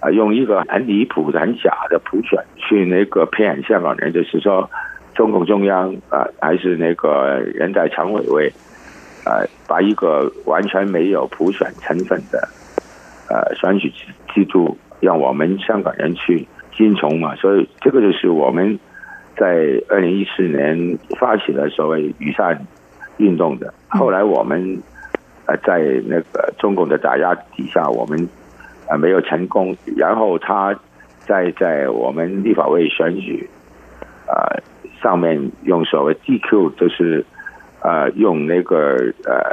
[0.00, 4.70] 啊，用一个很离谱的、很假的普选去那个骗香港人，就是说
[5.14, 8.52] 中共中央啊还是那个人大常委会。
[9.24, 12.46] 呃，把一个完全没有普选成分的
[13.30, 13.90] 呃选举
[14.34, 18.78] 制度，让我们香港人去遵从嘛，所以这个就是我们
[19.36, 22.66] 在二零一四年发起了所谓雨伞
[23.16, 23.72] 运动的。
[23.88, 24.78] 后来我们
[25.46, 28.28] 呃在那个中共的打压底下，我们
[28.88, 29.76] 呃没有成功。
[29.96, 30.78] 然后他
[31.20, 33.48] 在在我们立法会选举
[34.26, 34.60] 呃
[35.02, 37.24] 上面用所谓 DQ，就是。
[37.86, 39.44] 呃，用那个呃，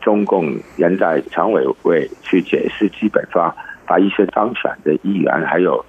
[0.00, 3.52] 中共人大常委会去解释基本法，
[3.84, 5.84] 把一些当选的议员，还有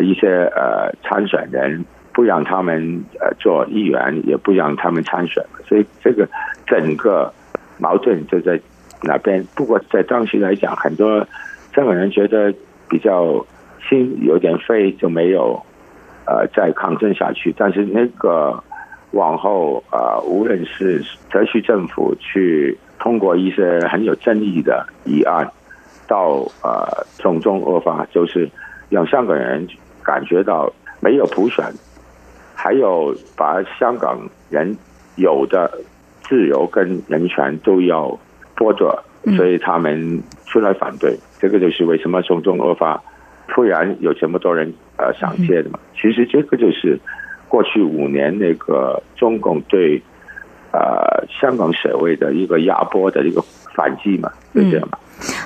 [0.00, 5.44] 一些呃参选人，不让他们呃做议员，也不让他们参选。
[5.66, 6.28] 所以这个
[6.66, 7.32] 整个
[7.78, 8.60] 矛盾就在
[9.02, 9.44] 那边。
[9.54, 11.26] 不过在当时来讲，很多
[11.74, 12.54] 香港人觉得
[12.88, 13.44] 比较
[13.88, 15.60] 心有点废，就没有
[16.26, 17.54] 呃再抗争下去。
[17.56, 18.62] 但是那个。
[19.12, 25.46] 往后啊，无论是特区政府去通过一些很有争议的议案，
[26.08, 28.48] 到呃种种恶法，就是
[28.88, 29.68] 让香港人
[30.04, 31.64] 感觉到没有普选，
[32.54, 34.18] 还有把香港
[34.50, 34.76] 人
[35.16, 35.70] 有的
[36.22, 38.18] 自由跟人权都要
[38.56, 39.02] 剥夺，
[39.36, 41.18] 所以他们出来反对。
[41.38, 43.02] 这个就是为什么从中恶发
[43.48, 45.78] 突然有这么多人呃上街的嘛。
[45.94, 46.98] 其实这个就是。
[47.52, 50.00] 过去五年，那个中共对
[50.72, 53.42] 呃香港社会的一个压迫的一个
[53.76, 54.98] 反击嘛，就这样嘛。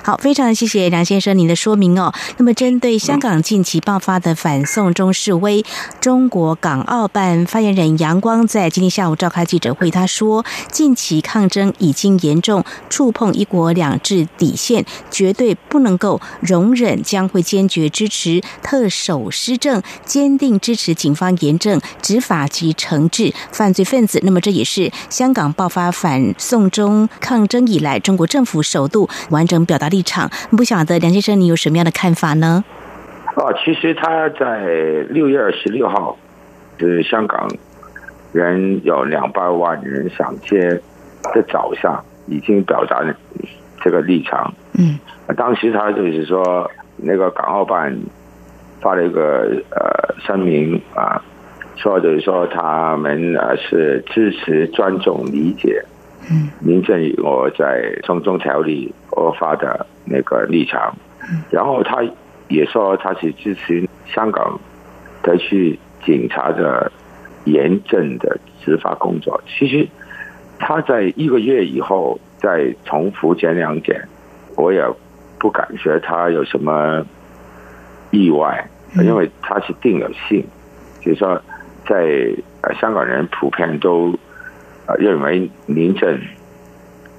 [0.03, 2.13] 好，非常谢谢梁先生您的说明哦。
[2.37, 5.65] 那么，针对香港近期爆发的反送中示威，
[5.99, 24.21] 中国港澳办发言人杨光在今天下午召开记者会，他说，近期抗争已经严重触碰一国两制底线，绝对不能够容忍，将会坚决支持特首施政，坚定支持警方严正执法及惩治犯罪分子。
[24.23, 29.66] 那么，这也是香港爆发反送中抗争以来，中国政府首度完整。
[29.67, 32.63] 表达立场，不晓得梁先生，你有什么样的看法呢？
[33.35, 34.65] 哦，其实他在
[35.09, 36.17] 六月二十六号，
[36.79, 37.47] 就是香港
[38.33, 40.69] 人有两百万人上街
[41.35, 43.13] 的早上，已经表达了
[43.83, 44.51] 这个立场。
[44.73, 44.97] 嗯，
[45.35, 47.95] 当时他就是说，那个港澳办
[48.81, 51.21] 发了一个呃声明啊，
[51.75, 55.83] 说就是说他们呃是支持、尊重、理解。
[56.31, 60.95] 嗯，民政我在从中条例而发的那个立场，
[61.49, 61.97] 然后他
[62.47, 64.59] 也说他是支持香港
[65.23, 66.91] 的去警察的
[67.45, 69.41] 严正的执法工作。
[69.47, 69.87] 其实
[70.59, 74.07] 他在一个月以后再重复这两点，
[74.55, 74.85] 我也
[75.39, 77.05] 不感觉他有什么
[78.11, 80.45] 意外，因为他是定了性，
[81.01, 81.41] 就是说
[81.87, 82.31] 在
[82.79, 84.13] 香港人普遍都。
[84.89, 86.17] 呃，认为民政，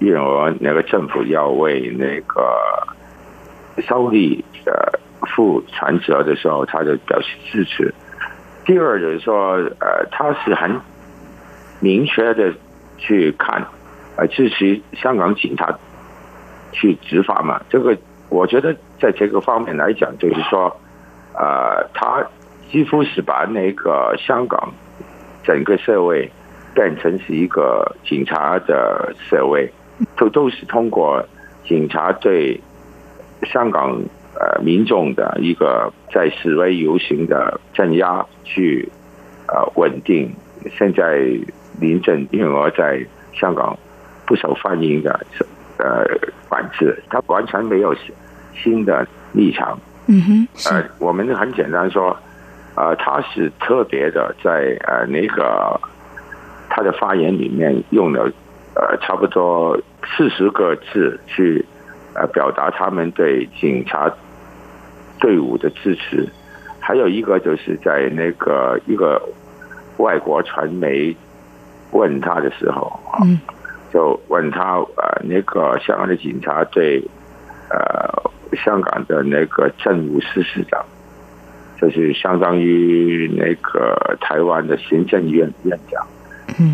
[0.01, 2.86] 因为那个政府要为那个
[3.86, 4.72] 收利呃
[5.34, 7.92] 负全责的时候，他就表示支持。
[8.64, 10.80] 第二就是说，呃，他是很
[11.80, 12.53] 明确的
[12.96, 13.64] 去看，
[14.16, 15.76] 呃，支持香港警察
[16.72, 17.61] 去执法嘛。
[17.68, 17.96] 这个
[18.28, 20.74] 我觉得在这个方面来讲，就是说，
[21.34, 22.24] 呃，他
[22.70, 24.72] 几乎是把那个香港
[25.44, 26.30] 整个社会。
[26.74, 29.68] 变成是一个警察的社会，
[30.16, 31.24] 都都是通过
[31.66, 32.61] 警察对
[33.44, 34.01] 香港
[34.34, 38.88] 呃民众的一个在示威游行的镇压，去
[39.46, 40.30] 呃稳定。
[40.76, 41.18] 现在
[41.80, 43.78] 林郑月娥在香港
[44.26, 45.20] 不受欢迎的
[45.78, 46.05] 呃
[46.49, 47.94] 管制，他完全没有
[48.55, 49.78] 新的立场。
[50.07, 52.16] 嗯哼，呃，我们很简单说，
[52.74, 55.78] 呃，他是特别的在呃那个
[56.68, 58.30] 他的发言里面用了
[58.79, 59.76] 呃差不多
[60.16, 61.64] 四十个字去
[62.14, 64.11] 呃表达他们对警察
[65.20, 66.26] 队伍的支持，
[66.81, 69.20] 还有一个就是在那个一个
[69.99, 71.14] 外国传媒
[71.91, 73.18] 问他的时候啊，
[73.93, 77.03] 就问他呃那个香港的警察对
[77.70, 78.31] 呃。
[78.64, 80.83] 香港的那个政务司司长，
[81.79, 86.07] 就是相当于那个台湾的行政院院长，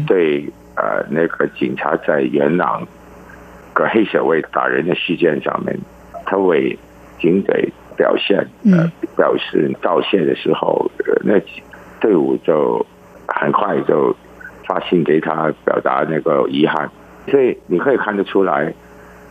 [0.07, 2.87] 对呃那个警察在元朗
[3.73, 5.79] 个黑社会打人的事件上面，
[6.27, 6.79] 他为
[7.21, 10.91] 警匪表现呃表示道歉的时候，
[11.23, 11.41] 那
[12.01, 12.85] 队伍就
[13.27, 14.15] 很快就
[14.67, 16.91] 发信给他表达那个遗憾，
[17.29, 18.73] 所以你可以看得出来。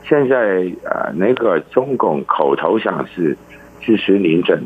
[0.05, 3.37] 现在呃，那个中共口头上是
[3.79, 4.61] 支持林郑，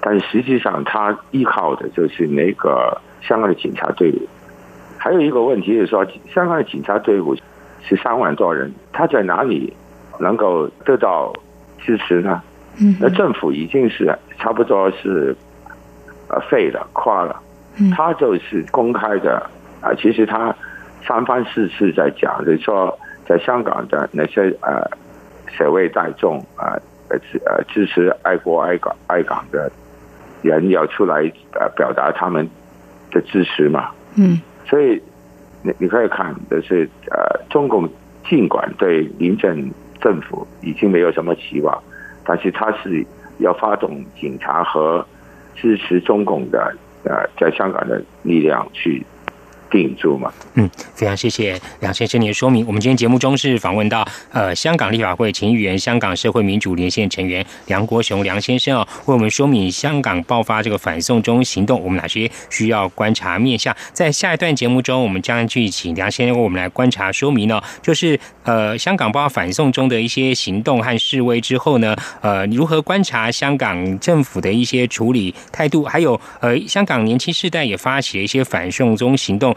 [0.00, 4.28] 但实际上他依靠的就是那个香港的警察队伍。
[5.02, 7.34] 还有一个问题是说，香港的警察队伍
[7.82, 9.72] 是三万多人，他在哪里
[10.20, 11.32] 能够得到
[11.80, 12.40] 支持呢？
[13.00, 15.34] 那政府已经是差不多是
[16.28, 17.42] 呃废了、垮了。
[17.96, 19.44] 他就是公开的
[19.80, 20.54] 啊，其实他
[21.04, 22.96] 三番四次在讲，就是说。
[23.24, 24.84] 在香港的那些呃
[25.46, 26.74] 社会大众啊
[27.08, 29.70] 呃支呃支持爱国爱港爱港的
[30.42, 31.22] 人要出来
[31.52, 32.46] 呃表达他们
[33.12, 34.40] 的支持嘛，嗯，
[34.72, 34.98] 所以
[35.62, 37.86] 你你可以看就是呃中共
[38.26, 39.70] 尽管对民阵
[40.00, 41.78] 政府已经没有什么期望，
[42.24, 43.04] 但是他是
[43.36, 45.06] 要发动警察和
[45.54, 49.04] 支持中共的呃在香港的力量去。
[49.72, 50.30] 定住嘛？
[50.54, 52.64] 嗯，非常谢谢梁先生您的说明。
[52.66, 63.74] 我们今天节目中是访问到呃香港立法会前议员、香港社会民主连线成员梁国雄梁先生哦，为我们说明香港爆发这个反送中行动，我们哪些需要观察面向。
[63.94, 79.56] 在下一段节目中，我们将去请梁先生为我们来观察说明呢，就是呃香港爆发反送中的一些行动和示威之后呢，呃如何观察香港政府的一些处理态度，还有呃香港年轻世代也发起了一些反送中行动。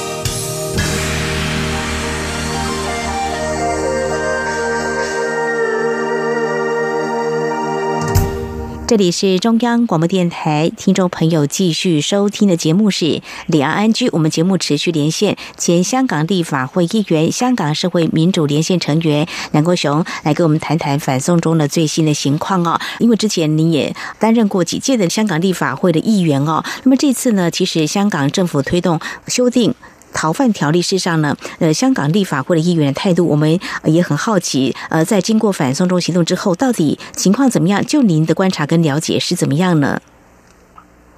[8.91, 13.05] 这里是中央广播电台，听众朋友继续收听的节目是
[13.47, 14.07] 《李安安居》。
[14.11, 22.77] 我们节目持续连线前香港立法会议员、香港社会民主连线成员梁国雄，来跟我们谈谈反送中的最新的情况哦。
[22.99, 29.73] 因为之前你也担任过几届的香港立法会的议员哦，那么这次呢，其实香港政府推动修订。
[30.13, 34.75] 逃犯条例事上呢，呃，香港立法会的议员态度，我们也很好奇。
[34.89, 37.83] 呃，在经过反送中行动之后，到底情况怎么样？
[37.83, 40.01] 就您的观察跟了解是怎么样呢？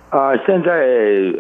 [0.10, 0.72] 啊，现在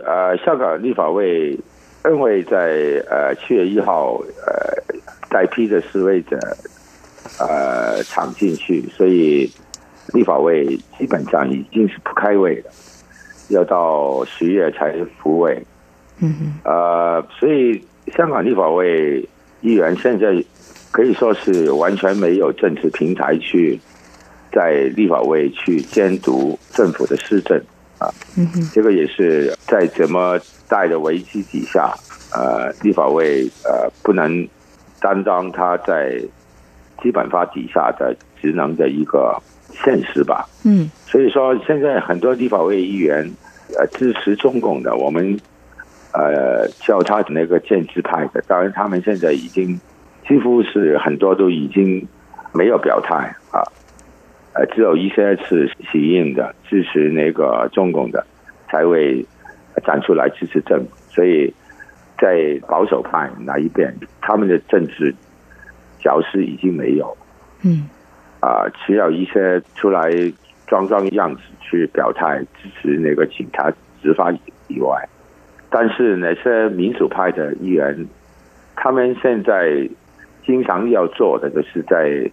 [0.06, 1.58] 呃，香港立法会
[2.06, 4.96] 因为在呃七月一号呃
[5.30, 6.38] 大批的示威者
[7.40, 9.50] 呃闯进去，所以
[10.14, 10.66] 立法会
[10.98, 12.72] 基本上已经是不开会了，
[13.50, 15.64] 要到十月才复会。
[16.20, 17.82] 嗯呃，所以
[18.16, 19.28] 香港立法会
[19.62, 20.44] 议员现在
[20.92, 23.80] 可以说是完全没有政治平台去
[24.52, 27.58] 在立法会去监督政府的施政
[27.98, 28.08] 啊。
[28.38, 31.94] 嗯哼，这个也是在怎么大的危机底下，
[32.32, 34.48] 呃，立法会呃不能
[35.02, 36.22] 担当他在
[37.02, 39.42] 基本法底下的职能的一个
[39.72, 40.48] 现实吧。
[40.64, 43.30] 嗯，所以说现在很多立法会议员
[43.78, 45.38] 呃支持中共的，我们
[46.14, 49.80] 呃叫他的那个建制派的，当然他们现在已经
[50.28, 52.08] 几乎是很多都已经。
[52.56, 53.16] 没有表态
[53.50, 53.66] 啊，
[54.54, 58.24] 呃，只有一些是喜应的支持那个中共的，
[58.70, 59.26] 才会
[59.84, 60.92] 站出来支持政府。
[61.10, 61.52] 所以
[62.22, 63.92] 在保守派那一边，
[64.22, 65.16] 他们的政治
[66.00, 67.18] 角色已经没有。
[67.64, 67.90] 嗯，
[68.40, 70.12] 啊，只有一些出来
[70.68, 74.32] 装装样子去表态支持那个警察执法
[74.68, 75.10] 以外，
[75.74, 78.08] 但是那些民主派的议员，
[78.78, 79.90] 他们现在
[80.46, 82.32] 经常要做的就是在。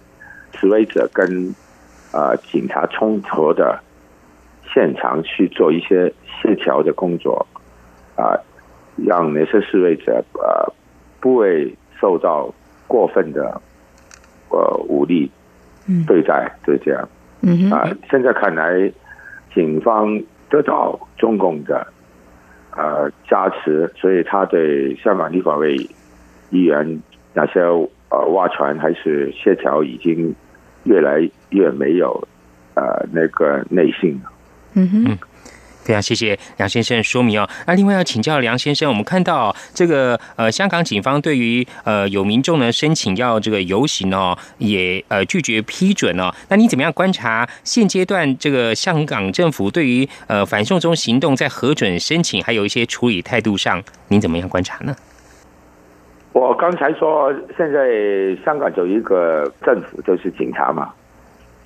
[0.53, 1.55] 示威者跟
[2.13, 3.79] 啊警察冲突的
[4.75, 7.47] 现场去做一些协调的工作，
[8.17, 8.35] 啊，
[8.97, 10.75] 让那些示威者呃
[11.21, 12.53] 不会受到
[12.89, 13.63] 过分的
[14.49, 15.31] 呃武力
[16.05, 17.09] 对待，就这样。
[17.43, 18.93] 嗯啊，现在看来，
[19.55, 20.21] 警方
[20.51, 21.87] 得到中共的
[22.77, 25.77] 呃加持，所以他对香港立法会
[26.51, 27.03] 议员
[27.35, 27.61] 那些。
[28.13, 30.35] 呃，挖船还是协调已经
[30.83, 32.27] 越来越没有
[32.75, 34.33] 呃那个内心了。
[34.75, 35.19] 嗯哼，
[35.83, 37.49] 非常谢谢梁先生说明哦。
[37.67, 46.31] 那另外要请教梁先生，我们看到这个呃香港警方对于呃有民众呢申请要这个游行哦，也呃拒绝批准哦。
[46.49, 54.95] 那你怎么样观察现阶段这个香港政府对于呃反送中行动在核准申请还有一些处理态度上，您怎么样观察呢？
[56.33, 57.89] 我刚才说，现在
[58.45, 60.93] 香港有一个政府就是警察嘛，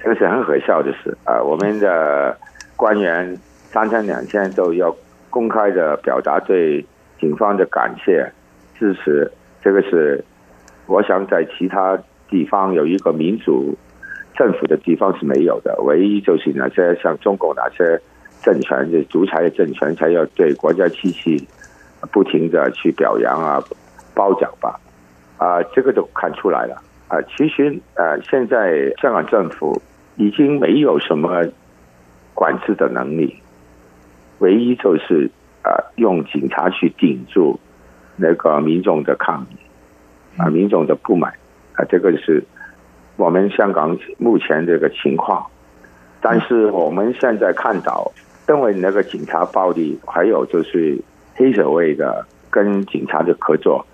[0.03, 1.43] 这个是很可笑的事啊。
[1.43, 2.35] 我们的
[2.75, 3.39] 官员
[3.75, 4.97] 三天两天都要
[5.29, 6.83] 公开的表达对
[7.21, 8.33] 警方的感谢
[8.79, 10.25] 支持，这个是
[10.87, 11.99] 我想在其他
[12.31, 13.77] 地方有一个民主
[14.35, 15.77] 政府的地方是没有的。
[15.83, 18.01] 唯一就是那些像中国那些
[18.43, 21.47] 政权的独裁的政权，才要对国家机器
[22.13, 23.61] 不停的去表扬啊。
[24.17, 24.79] 褒奖吧，
[25.39, 27.21] 啊，这个都看出来了啊。
[27.37, 29.83] 其实呃，现在香港政府
[30.15, 31.45] 已经没有什么
[32.33, 33.37] 管制的能力，
[34.39, 35.31] 唯一就是
[35.63, 37.59] 啊，用警察去顶住
[38.17, 39.57] 那个民众的抗议
[40.37, 41.33] 啊，民众的不满
[41.75, 42.43] 啊，这个是
[43.17, 45.47] 我们香港目前这个情况。
[46.21, 48.11] 但是我们现在看到，
[48.49, 50.99] 因为那个警察暴力，还有就是
[51.35, 53.85] 黑社会的跟警察的合作。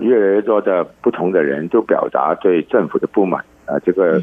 [0.00, 4.20] 越来越多的不同的人都表达对政府的不满啊，这个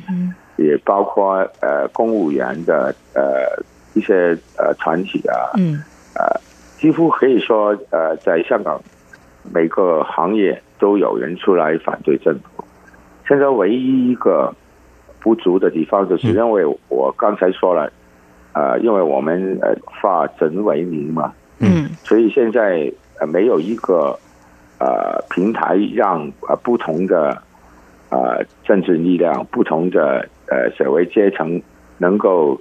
[0.58, 3.64] 也包括呃公务员的呃
[3.94, 5.82] 一些呃团体啊，嗯，
[6.16, 6.40] 呃，
[6.78, 8.82] 几乎可以说呃，在香港
[9.54, 12.64] 每个行业都有人出来反对政府。
[13.28, 14.54] 现在唯一一个
[15.20, 17.92] 不足的地方，就是因为我刚才说了，
[18.54, 24.18] 呃，因为我们呃化整为零嘛，嗯，所以现在呃没有一个。
[24.84, 27.40] 呃，平台让呃不同的
[28.10, 31.62] 呃政治力量、不同的呃社会阶层
[32.00, 32.60] 能够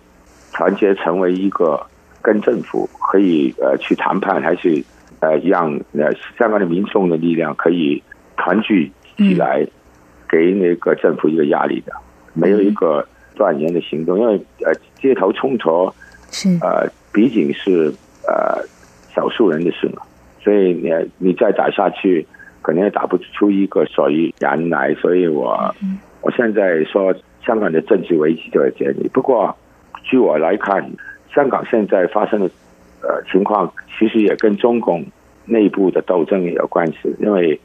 [0.52, 1.80] 团结成为一个
[2.22, 4.82] 跟政府可以呃去谈判，还是
[5.20, 8.02] 呃让呃香港的民众的力量可以
[8.36, 9.66] 团聚起来，
[10.28, 11.92] 给那个政府一个压力的，
[12.34, 14.34] 没有一个断言的行动，因为
[14.64, 15.92] 呃街头冲突
[16.30, 17.92] 是呃毕竟是
[18.26, 18.62] 呃
[19.14, 20.02] 少数人的事嘛。
[20.42, 22.26] 所以你你再打下去，
[22.62, 24.94] 可能也打不出一个所以然来。
[24.94, 25.74] 所以我
[26.22, 29.06] 我现在说，香港的政治危机就在这里。
[29.12, 29.54] 不过，
[30.10, 30.90] 据我来看，
[31.32, 32.50] 香港现在发生的
[33.00, 35.06] 呃情况，其实也跟中共
[35.44, 37.14] 内部的斗争也有关系。
[37.20, 37.60] 因为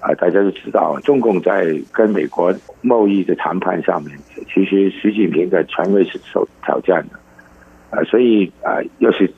[0.00, 4.16] 啊，大家都知道，中共在跟美国贸易的谈判上面，
[4.52, 7.18] 其实习近平的权威是受挑战的。
[7.90, 9.30] 啊，所以啊，要是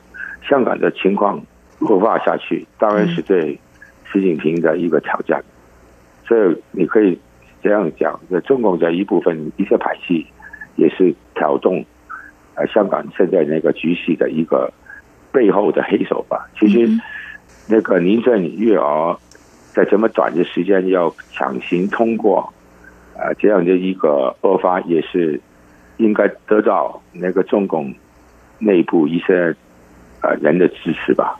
[0.47, 1.43] 香港的情况。
[1.81, 3.59] 恶化下去，当然是对
[4.11, 5.43] 习近平的一个挑战。
[6.25, 7.19] 所以你可以
[7.61, 10.25] 这样讲，中共的一部分一些派系
[10.77, 11.83] 也是挑动
[12.55, 14.71] 呃香港现在那个局势的一个
[15.31, 16.49] 背后的黑手吧。
[16.59, 16.89] 其实
[17.67, 19.19] 那个林郑月娥
[19.73, 22.53] 在这么短的时间要强行通过
[23.15, 25.39] 啊这样的一个恶发，也是
[25.97, 27.93] 应该得到那个中共
[28.59, 29.55] 内部一些
[30.21, 31.39] 呃人的支持吧。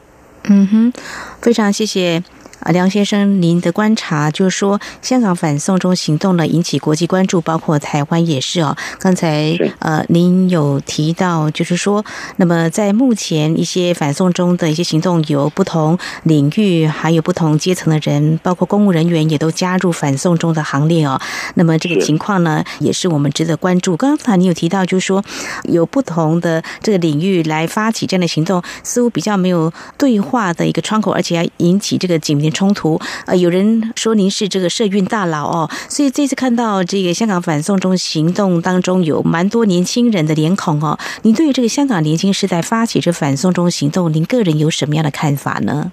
[0.49, 0.93] 嗯哼，
[1.41, 2.21] 非常谢谢
[2.61, 8.75] 啊，梁先生，您的观察就是说，香港反送中行动呢引起国际关注，包括台湾也是哦。
[8.97, 12.03] 刚才呃，您有提到，就是说，
[12.37, 21.19] 那么在目前一些反送中的一些行动，有不同领域，还有不同阶层的人，包括公务人员也都加入反送中的行列哦。
[21.55, 23.95] 那么这个情况呢，也是我们值得关注。
[23.95, 25.23] 刚才你有提到，就是说
[25.63, 32.99] 有不同的这个领域来发起这样的行动，似乎比较没有对话的一个窗口，而且要引起这个警冲突。
[33.25, 45.91] 呃，有人说您是这个社运大佬哦，所以这次看到这个香港反送中行动当中有蛮多年轻人的脸孔哦，您对于这个香港年轻时代发起这反送中行动，您个人有什么样的看法呢？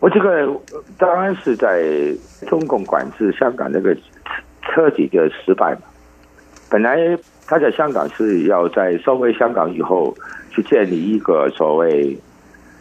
[0.00, 0.48] 我这个
[0.96, 1.82] 当然是在
[2.48, 3.92] 中共管制香港那个
[4.62, 5.80] 彻底的失败嘛。
[6.70, 6.96] 本来
[7.46, 10.14] 他在香港是要在收回香港以后，
[10.52, 12.16] 去建立一个所谓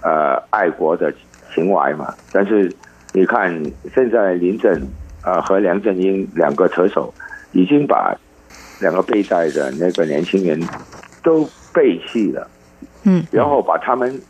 [0.04, 1.12] 呃爱国的
[1.58, 2.14] 情怀嘛。
[2.32, 2.72] 但是
[3.14, 3.52] 你看
[3.96, 4.80] 现在林郑
[5.24, 7.12] 啊和梁振英两个特首
[7.52, 8.16] 已经把
[8.80, 10.62] 两个被带的那个年轻人
[11.24, 11.44] 都
[11.74, 12.48] 背弃了，
[13.06, 14.22] 嗯，然后把他们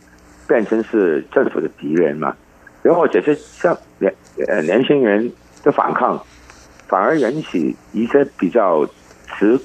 [0.46, 2.34] 变成是政府的敌人嘛。
[2.82, 4.12] 然后这些像年
[4.48, 5.30] 呃年轻人
[5.62, 6.18] 的反抗，
[6.86, 8.88] 反而引起一些比较
[9.26, 9.60] 持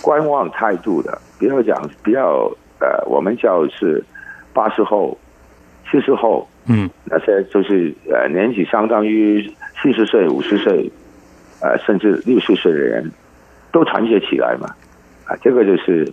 [0.00, 2.48] 观望态度的，比较讲比较
[2.80, 4.04] 呃，我们叫是
[4.52, 5.18] 八十后、
[5.90, 9.42] 七十后，嗯，那些就是呃年纪相当于
[9.82, 10.90] 四十岁、五十岁，
[11.60, 13.10] 呃甚至六十岁的人，
[13.72, 14.68] 都团结起来嘛，
[15.24, 16.10] 啊，这个就是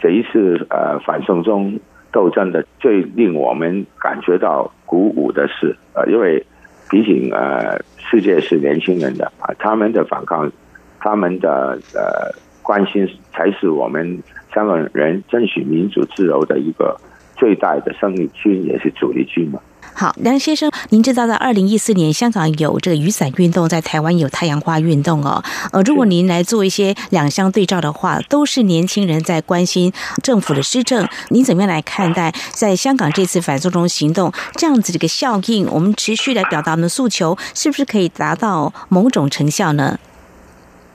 [0.00, 1.78] 这一次呃反送中
[2.10, 4.72] 斗争的最令我们感觉到。
[4.88, 6.42] 鼓舞的事，呃，因为
[6.88, 10.50] 毕竟呃，世界是年轻人的啊，他们的反抗，
[10.98, 14.18] 他们的呃关心，才是我们
[14.54, 16.98] 香港人争取民主自由的一个
[17.36, 19.60] 最大的胜利军，也是主力军嘛。
[19.98, 25.42] 好，梁先生，您知道在二零一四年香港有这个雨伞运动，在台湾有太阳花运动哦。
[25.72, 29.92] 呃，如果您来做一些两相对照的话，都是年轻人在关心
[30.22, 35.66] 政府的施政，您怎么样来看待在香港这次反送中行动这样子这个效应？
[35.68, 39.98] 我们持续来表达我们的诉求，是不是可以达到某种成效呢？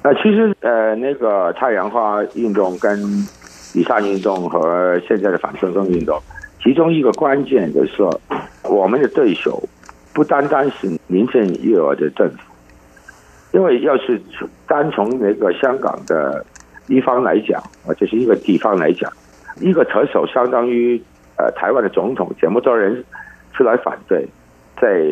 [0.03, 3.27] 呃，其实呃，那个太阳花运动跟
[3.73, 6.17] 雨伞运动和现在的反送中运动。
[6.63, 8.21] 其中一个关键就是说，
[8.63, 9.61] 我们的对手
[10.13, 12.37] 不单单是民政月娥的政府，
[13.51, 14.21] 因为要是
[14.65, 16.45] 单从那个香港的
[16.87, 19.11] 一方来讲，啊，就是一个地方来讲，
[19.59, 21.01] 一个特首相当于
[21.35, 23.03] 呃台湾的总统，这么多人
[23.51, 24.25] 出来反对，
[24.79, 25.03] 在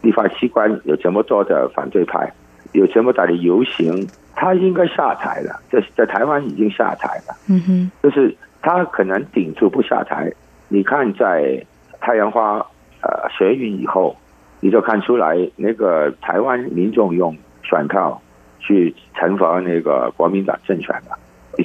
[0.00, 2.32] 立法机关有这么多的反对派，
[2.70, 8.32] 有这么大的游行，他应该下台了，在在台湾已经下台了，嗯哼，就是
[8.62, 10.32] 他可能顶住不下台。
[10.74, 11.64] 你看，在
[12.00, 12.58] 太阳花
[13.00, 14.16] 呃学运以后，
[14.58, 18.20] 你就看出来那个台湾民众用选票
[18.58, 21.16] 去惩罚那个国民党政权了。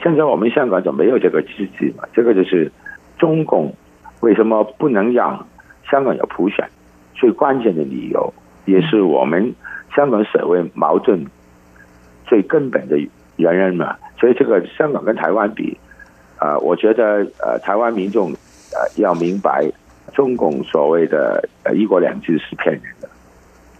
[0.03, 2.03] 现在我们香港就没有这个机制嘛？
[2.14, 2.72] 这个就是
[3.18, 3.74] 中共
[4.20, 5.43] 为什么不能让
[5.89, 6.70] 香港有普选
[7.16, 8.32] 最关键的理由，
[8.66, 9.51] 也是我们
[9.95, 11.26] 香港社会矛盾
[12.28, 12.95] 最根本的
[13.38, 13.97] 原因嘛。
[14.20, 15.76] 所以这个香港跟台湾比，
[16.38, 18.32] 啊，我觉得呃台湾民众。
[18.72, 19.70] 呃，要明白，
[20.13, 23.09] 中共所谓的“呃一国两制”是骗人的。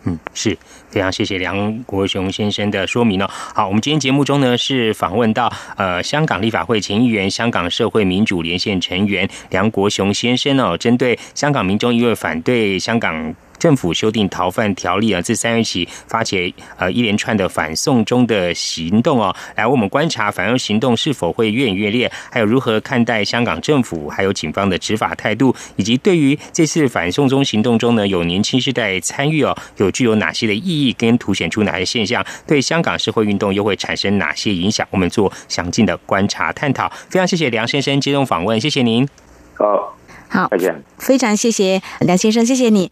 [0.06, 0.58] 嗯，是
[0.90, 3.30] 非常谢谢梁国雄先生的说明哦。
[3.30, 13.36] 好，我们今天节目中呢是访问到呃香港立法会前议员、香港社会民主连线成员梁国雄先生哦，针对香港民众因为反对香港。
[13.60, 34.88] 政府修订逃犯条例啊，自三月起发起呃一连串的反送中的行动哦，来我们观察反送行动是否会越演越烈，还有如何看待香港政府还有警方的执法态度，以及对于这次反送中行动中呢有年轻世代参与哦，有具有哪些的意义跟凸显出哪些现象，对香港社会运动又会产生哪些影响？
[34.90, 36.90] 我们做详尽的观察探讨。
[37.10, 39.08] 非常谢谢梁先生接受访问，谢谢您。
[39.56, 39.98] 好，
[40.30, 40.84] 好，再见。
[40.98, 42.92] 非常谢谢梁先生，谢谢你。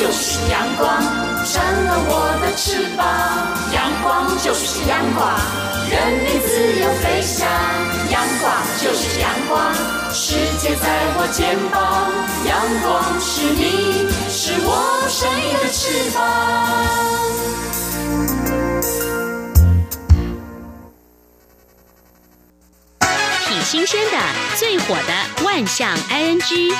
[0.00, 0.96] 就是阳光，
[1.44, 3.04] 成了我的翅膀。
[3.74, 5.28] 阳光就是阳光，
[5.90, 7.46] 任你自由飞翔。
[8.10, 9.74] 阳光就是阳光，
[10.10, 10.88] 世界在
[11.18, 12.10] 我肩膀。
[12.48, 16.18] 阳光是你，是我生命的翅膀。
[23.46, 24.16] 挺新鲜的，
[24.56, 26.72] 最火的万象 ING。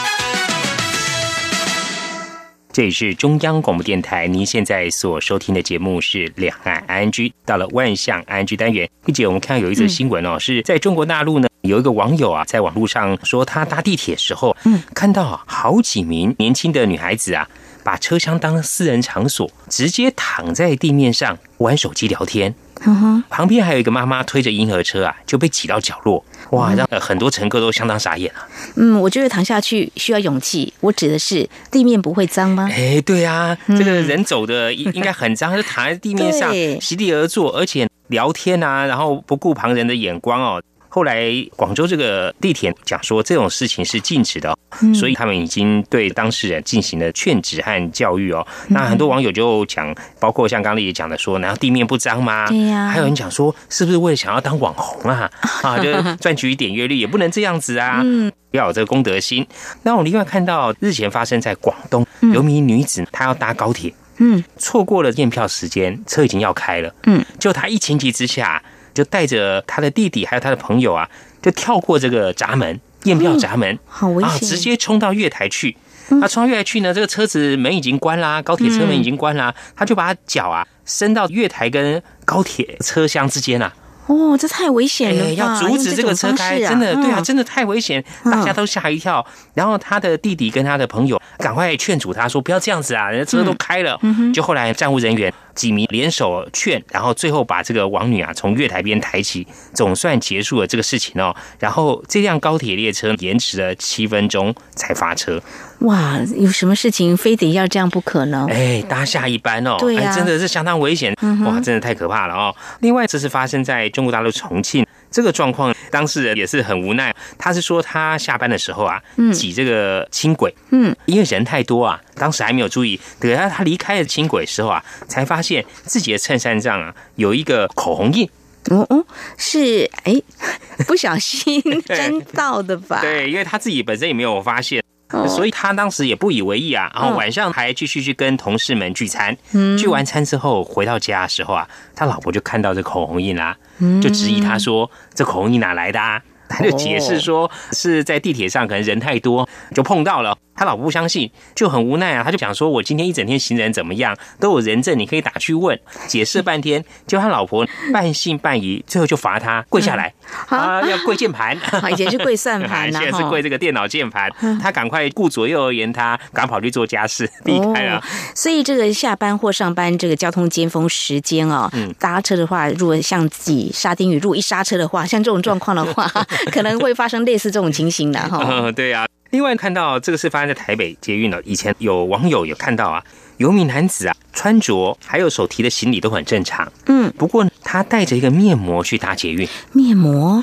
[2.73, 7.11] 这里是中央广播电台，您现在所收听的节目是《两岸 ING》。
[7.45, 17.49] 到了万象 ING 单元，并且我们看到有一则新闻哦，嗯、是在中国大陆呢，有一个网友啊，在网络上说，他搭地铁时候，嗯，看到好几名年轻的女孩子啊，
[17.83, 22.55] 把车厢当私人场所，直接躺在地面上玩手机聊天。
[22.83, 28.47] 嗯哼，旁边还有一个妈妈推着婴儿车啊，就被挤到角落，哇，让很多乘客都相当傻眼啊。
[28.77, 30.73] 嗯，我觉得躺下去需要勇气。
[30.81, 32.69] 我指的是地面不会脏吗？
[32.73, 40.63] 哎，对啊，这个人走的应应该很脏，就躺在地面上席地而坐，而且聊天啊，然后不顾旁人的眼光哦。
[40.93, 44.59] 后来广州这个地铁讲说这种事情是禁止的、
[44.93, 48.45] 所以他们已经对当事人进行了劝止和教育哦。
[48.69, 52.49] 嗯、那很多网友就讲，包括像刚丽也讲的说，难道地面不脏吗？
[52.49, 52.89] 对呀、啊。
[52.91, 55.31] 还有人讲说，是不是为了想要当网红啊？
[55.63, 58.01] 啊，就赚取一点阅率，也不能这样子啊。
[58.05, 59.47] 嗯，要有这个公德心。
[59.85, 68.61] 那我另外看到日前发生在广东，有名女子她要搭高铁，嗯，错过了验票时间，车已经要开了，嗯，就她一情急之下。
[68.95, 71.09] 就带着他的弟弟还有他的朋友啊，
[71.43, 74.39] 就跳过这个闸门验票闸门，嗯、好危险啊！
[74.41, 75.77] 直接冲到月台去。
[76.21, 83.73] 他冲到月台去呢，这个车子门已经关啦，高铁车门已经关啦，他就把脚啊伸到月台跟高铁车厢之间啊。
[84.07, 85.35] 哦，这太危险了、欸！
[85.37, 89.25] 要阻止这个车开，啊、真的对啊，真的太危险，大家都吓一跳。
[89.55, 93.97] 然后他的弟弟跟他的朋友赶快劝阻他说：“不要这样子啊，人家车都开了。
[94.03, 101.35] 嗯”就后来站务人员几名联手劝，然后最后把这个王女啊从月台边抬起，总算结束了这个事情哦。
[101.59, 105.41] 然后这辆高铁列车延迟了七分钟才发车。
[105.81, 108.47] 哇，有什么事情非得要这样不可呢？
[108.51, 111.15] 哎，搭下一班哦，对呀、啊哎，真的是相当危险。
[111.23, 112.55] 嗯、哇，真的太可怕了哦。
[112.81, 117.15] 另外，这是发生在中国大陆重庆这个状况，当事人也是很无奈。
[117.39, 119.01] 他是说他下班的时候啊，
[119.33, 122.99] 挤这个轻轨，嗯，因为人太多啊，当时还没有注意。
[123.19, 128.29] 等他他离开了轻轨时候啊，才发现自己的衬衫上啊有一个口红印。
[128.71, 129.05] 哦哦，
[129.39, 130.21] 是哎，
[130.87, 133.01] 不小心 沾到的吧？
[133.01, 134.83] 对，因为他自己本身也没有发现。
[135.29, 139.37] 所以他当时也不以为意啊，然后晚上还继续去跟同事们聚餐。
[139.53, 143.57] 嗯，聚完餐之后回到家的时候啊，他老婆就看到这口红印啦，
[144.01, 150.37] 就质疑他说：“这口红印哪来的啊？”他就解释说是在地铁上可能人太多就碰到了。
[150.53, 160.13] 他老婆不相信，就很无奈啊，他就讲说：“我今天一整天行人怎么样，都有人证，你可以打去问。”解释半天，就他老婆半信半疑，最后就罚他跪下来
[160.49, 161.57] 啊，要跪键盘。
[161.91, 164.31] 以前是跪算盘， 现在是跪这个电脑键盘。
[164.61, 168.03] 他赶快顾左右而言他，赶跑去做家事，避开了。
[168.35, 176.07] 所以这个下班或上班这个交通尖峰时间哦，搭车的话，如果像自己沙丁鱼，如果一刹车的话，像这种状况的话，
[176.53, 178.45] 可能会发生类似这种情形的哈。
[178.49, 179.07] 嗯，对呀。
[179.31, 183.03] 另外看到这个是发生在台北捷运了，以前有网友有看到啊，
[183.37, 190.43] 有名男子啊，穿着还有手提的行李都很正常，嗯，不过他带着一个面膜去搭捷运，面膜，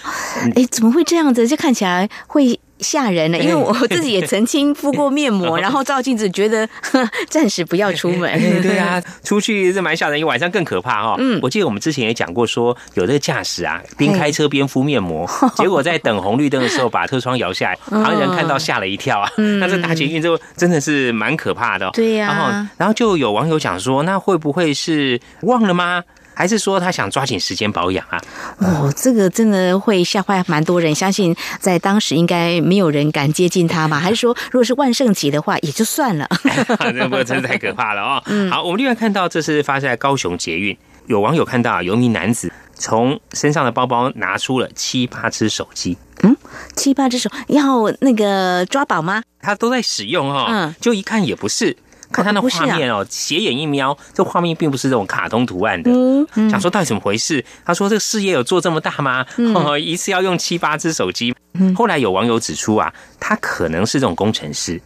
[0.56, 1.46] 哎，怎么会这样子？
[1.48, 2.60] 这看起来会。
[2.80, 6.68] 吓人了，因为我 自己也曾经敷过面膜， 然后照镜子觉得
[7.30, 8.62] 暂时不要出门。
[8.62, 11.16] 对啊，出去是蛮吓人，晚上更可怕哦。
[11.18, 19.32] 嗯，我记得我们之前也讲过，说有这个驾驶啊，边开车边敷面膜，结果在等红绿灯的时候把车窗摇下来，旁人看到吓了一跳啊。
[19.60, 21.90] 那这大捷运就真的是蛮可怕的。
[21.92, 26.04] 对呀，然后然后就有网友讲说，那会不会是忘了吗？
[26.38, 28.22] 还是说他想抓紧时间保养啊？
[28.60, 30.94] 哦，这个真的会吓坏蛮多人。
[30.94, 33.98] 相信在当时应该没有人敢接近他吧？
[34.00, 36.30] 还是说，如果是万圣节的话，也就算了。
[36.94, 38.24] 这不真的太可怕了哦。
[38.28, 40.78] 嗯，好，我们另外看到这是发生在高雄捷运，
[41.08, 45.98] 有网友看到有一名男子从身上的包包拿出了七八只手机。
[46.22, 46.38] 嗯，
[46.76, 49.24] 七八只手要那个抓宝吗？
[49.42, 50.46] 他都在使用哦。
[50.50, 51.76] 嗯，就一看也不是。
[52.12, 57.44] 看他那画面哦，斜眼一瞄，这画面并不是这种卡通图案的，嗯想说到底怎么回事？
[57.66, 59.26] 他说这个事业有做这么大吗？
[59.80, 61.36] 一次要用七八只手机。
[61.76, 64.80] 后来有网友指出啊，他可能是这种工程师，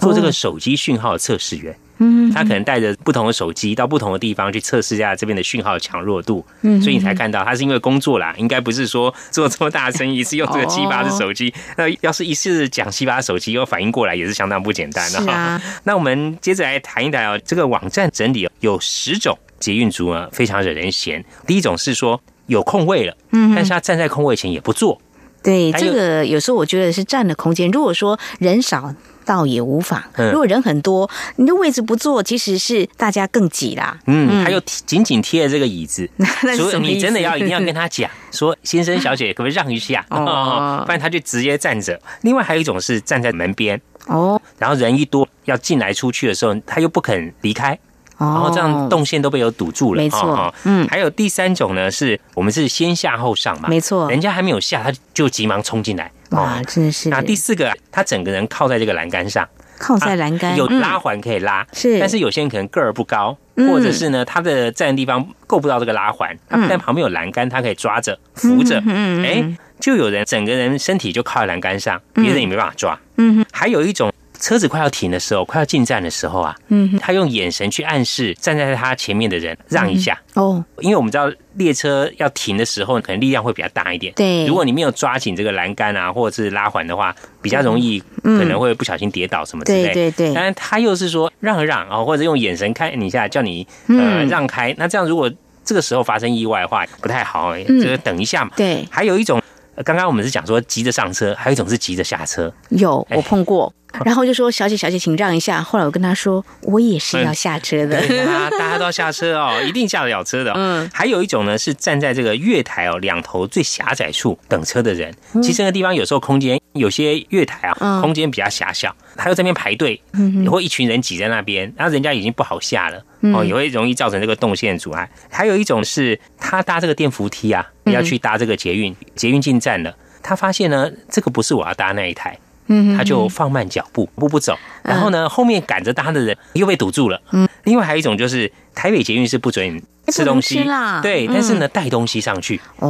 [0.00, 1.74] 做这个手机讯号的测试员。
[1.98, 11.52] 嗯他可能带着不同的手机到不同的地方去测试一下这边的讯号强弱度，嗯所以你才看到他是因为工作啦，应该不是说做这么大生意一次用这个七八的手机。
[11.76, 15.60] 那要是一次讲七八手机又反应过来，也是相当不简单的、是啊。
[15.84, 21.24] 那我们接着来谈一谈哦，这个网站整理有十种捷运族呢，非常惹人嫌。
[21.46, 25.00] 第一种是说有空位了，嗯但是他站在空位前也不坐，
[25.42, 27.70] 对，这个有时候我觉得是占了空间。
[27.70, 28.94] 如果说人少，
[29.28, 30.30] 倒也无妨；嗯。
[30.32, 33.98] 如果人很多，你的位置不坐，其实是大家更挤啦。
[34.06, 36.08] 嗯，还有紧紧贴着这个椅子，
[36.56, 40.02] 所以你真的要一定要跟他讲说，先生小姐，可不可以让一下？
[40.08, 42.00] 哦 不然他就直接站着。
[42.22, 44.40] 另外还有一种是站在门边，哦。
[44.58, 47.74] 然后人一多要进来出去的时候，他又不肯离开，
[48.16, 50.02] 哦，然后这样动线都被有堵住了。
[50.02, 50.54] 没错。
[50.64, 50.88] 嗯。
[50.88, 54.08] 还有第三种呢，是我们是先下后上嘛，没错。
[54.08, 56.10] 人家还没有下，他就急忙冲进来。
[56.30, 57.08] 哇，真的是。
[57.08, 59.48] 那第四个啊，他整个人靠在这个栏杆上，
[59.78, 60.56] 靠在栏杆嗯。
[60.56, 61.98] 有拉环可以拉，是。
[61.98, 63.68] 但是有些人可能个儿不高，嗯。
[63.68, 66.66] 或者是呢，他的站的地方够不到这个拉环，嗯。
[66.68, 72.24] 但旁边有栏杆，他可以抓着扶着，嗯嗯嗯哎，就有人整个人身体就靠在栏杆上，嗯。
[72.24, 72.98] 别人也没办法抓。
[73.16, 73.46] 嗯哼。
[73.52, 74.12] 还有一种。
[74.40, 84.12] 车子快要停的时候，快要进站的时候啊，嗯他用眼神去暗示站在他前面的人让一下，哦，因为我们知道列车要停的时候，可能力量会比较大一点。
[84.14, 84.46] 对。
[84.46, 88.38] 如果你没有抓紧这个栏杆啊，或者是拉环的话，比较容易嗯。
[88.38, 89.92] 可能会不小心跌倒什么之类。
[89.92, 90.34] 对对对。
[90.34, 94.28] 但是他又是说让一让啊，或者用眼神看你一下，叫你呃嗯。
[94.28, 94.74] 让开。
[94.78, 95.30] 那这样如果
[95.64, 97.80] 这个时候发生意外的话，不太好，嗯。
[97.80, 98.52] 就是等一下嘛。
[98.56, 99.42] 对，还有一种，
[99.74, 102.52] 呃刚刚我们是讲说急着上车，还有一种是急着下车。
[102.68, 103.16] 有哎。
[103.16, 103.72] 我碰过，
[104.04, 105.62] 然后就说小姐小姐，请让一下。
[105.62, 108.00] 后来我跟他说，我也是要下车的。
[108.06, 110.54] 对啊， 大家都要下车哦，一定下得了车的、哦。
[110.56, 115.14] 嗯还有一种呢，是站在这个月台哦两头最狭窄处等车的人。
[115.42, 120.00] 其实那个地方有时候空间，有些月台啊、嗯空间比较狭小，他又在那边排队，
[120.42, 123.02] 也会一群人挤在那边，然后人家已经不好下了，
[123.34, 125.08] 哦，也会容易造成这个动线阻碍。
[125.30, 132.38] 还有一种是他搭这个电扶梯啊，要去搭这个捷运，捷运进站了，他发现呢，这个不是我要搭那一台。
[132.68, 134.56] 嗯他就放慢脚步，步步走。
[134.82, 137.20] 然后呢，后面赶着搭的人又被堵住了。
[137.32, 142.58] 嗯，另外还有一种就是台北捷运是不准吃东西啦对，嗯但是呢带东西上去。
[142.78, 142.88] 哦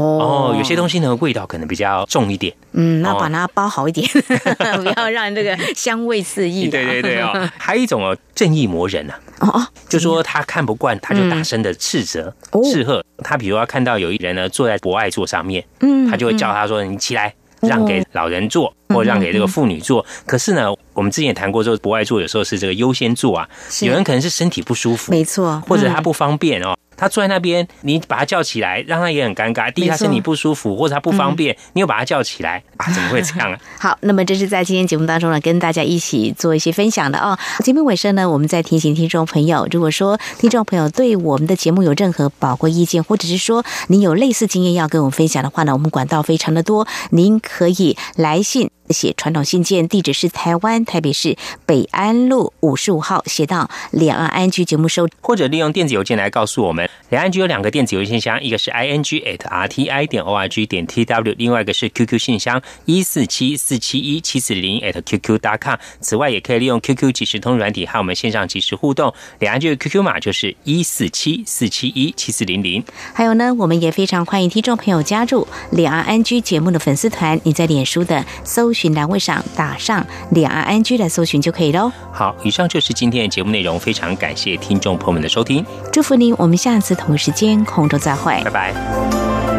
[0.53, 2.55] 哦，有些东西呢味道可能比较重一点。
[2.73, 4.09] 嗯，那哦把它包好一点，
[4.79, 6.69] 不要让这个香味四溢。
[6.69, 13.05] 对对对哦， 还有一种哦正义魔人啊，哦哦，就说他看不惯，他就大声的斥责、哦斥喝。
[13.25, 20.05] 他比如要看到有一人呢坐在博爱座上面，嗯他就会叫他说：“你起来。”让给老人坐，嗯或让给这个妇女坐。
[20.27, 23.49] 可是呢，我们之前也谈过，说不爱做有时候是这个优先做啊。
[23.83, 29.73] 有人可能是身体不舒服，没错，或者他嗯不方便哦，他坐在那边，你把他叫起来，让他也很尴尬。
[29.73, 33.59] 第一，他身体不舒服，或者他不方便，你又把他叫起来 啊，怎么会这样啊？
[33.79, 37.39] 好，那么这是在今天节目当中呢，跟大家一起做一些分享的哦。
[37.63, 48.69] 节目尾声呢，我们再提醒听众朋友，如果说听众朋友对我们的节目有任何宝贵意见，或者是说您有类似经验要跟我们分享的话呢，我们管道非常的多，您可以来信。
[48.91, 51.37] 写传统信件，地址是台湾台北市
[51.67, 56.89] 北安路五十五号，写到两岸安居节目收，或者利用电子邮件来告诉我们。
[57.11, 62.19] 两岸居有两个电子邮件箱，一个是 i n g at r t i 点 o r g 点 t w，另外一个是 QQ
[62.19, 65.77] 信箱一四七四七一七四零 at qq dot com。
[66.01, 69.15] 此外，也可以利用 QQ 即时通软体和我们线上即时互动。
[69.39, 72.85] 两岸居的 QQ 码就是一四七四七一七四零零。
[73.15, 81.91] 还有呢，我们也非常欢迎听众朋友加入两岸安居节目的粉丝团，你在脸书的搜寻栏位上打上两岸安居来搜寻就可以喽。
[82.13, 89.58] 好，以上就是今天的节目内容，非常感谢听众朋友们的收听，祝福您，我们下次同一时间空中再会，拜拜。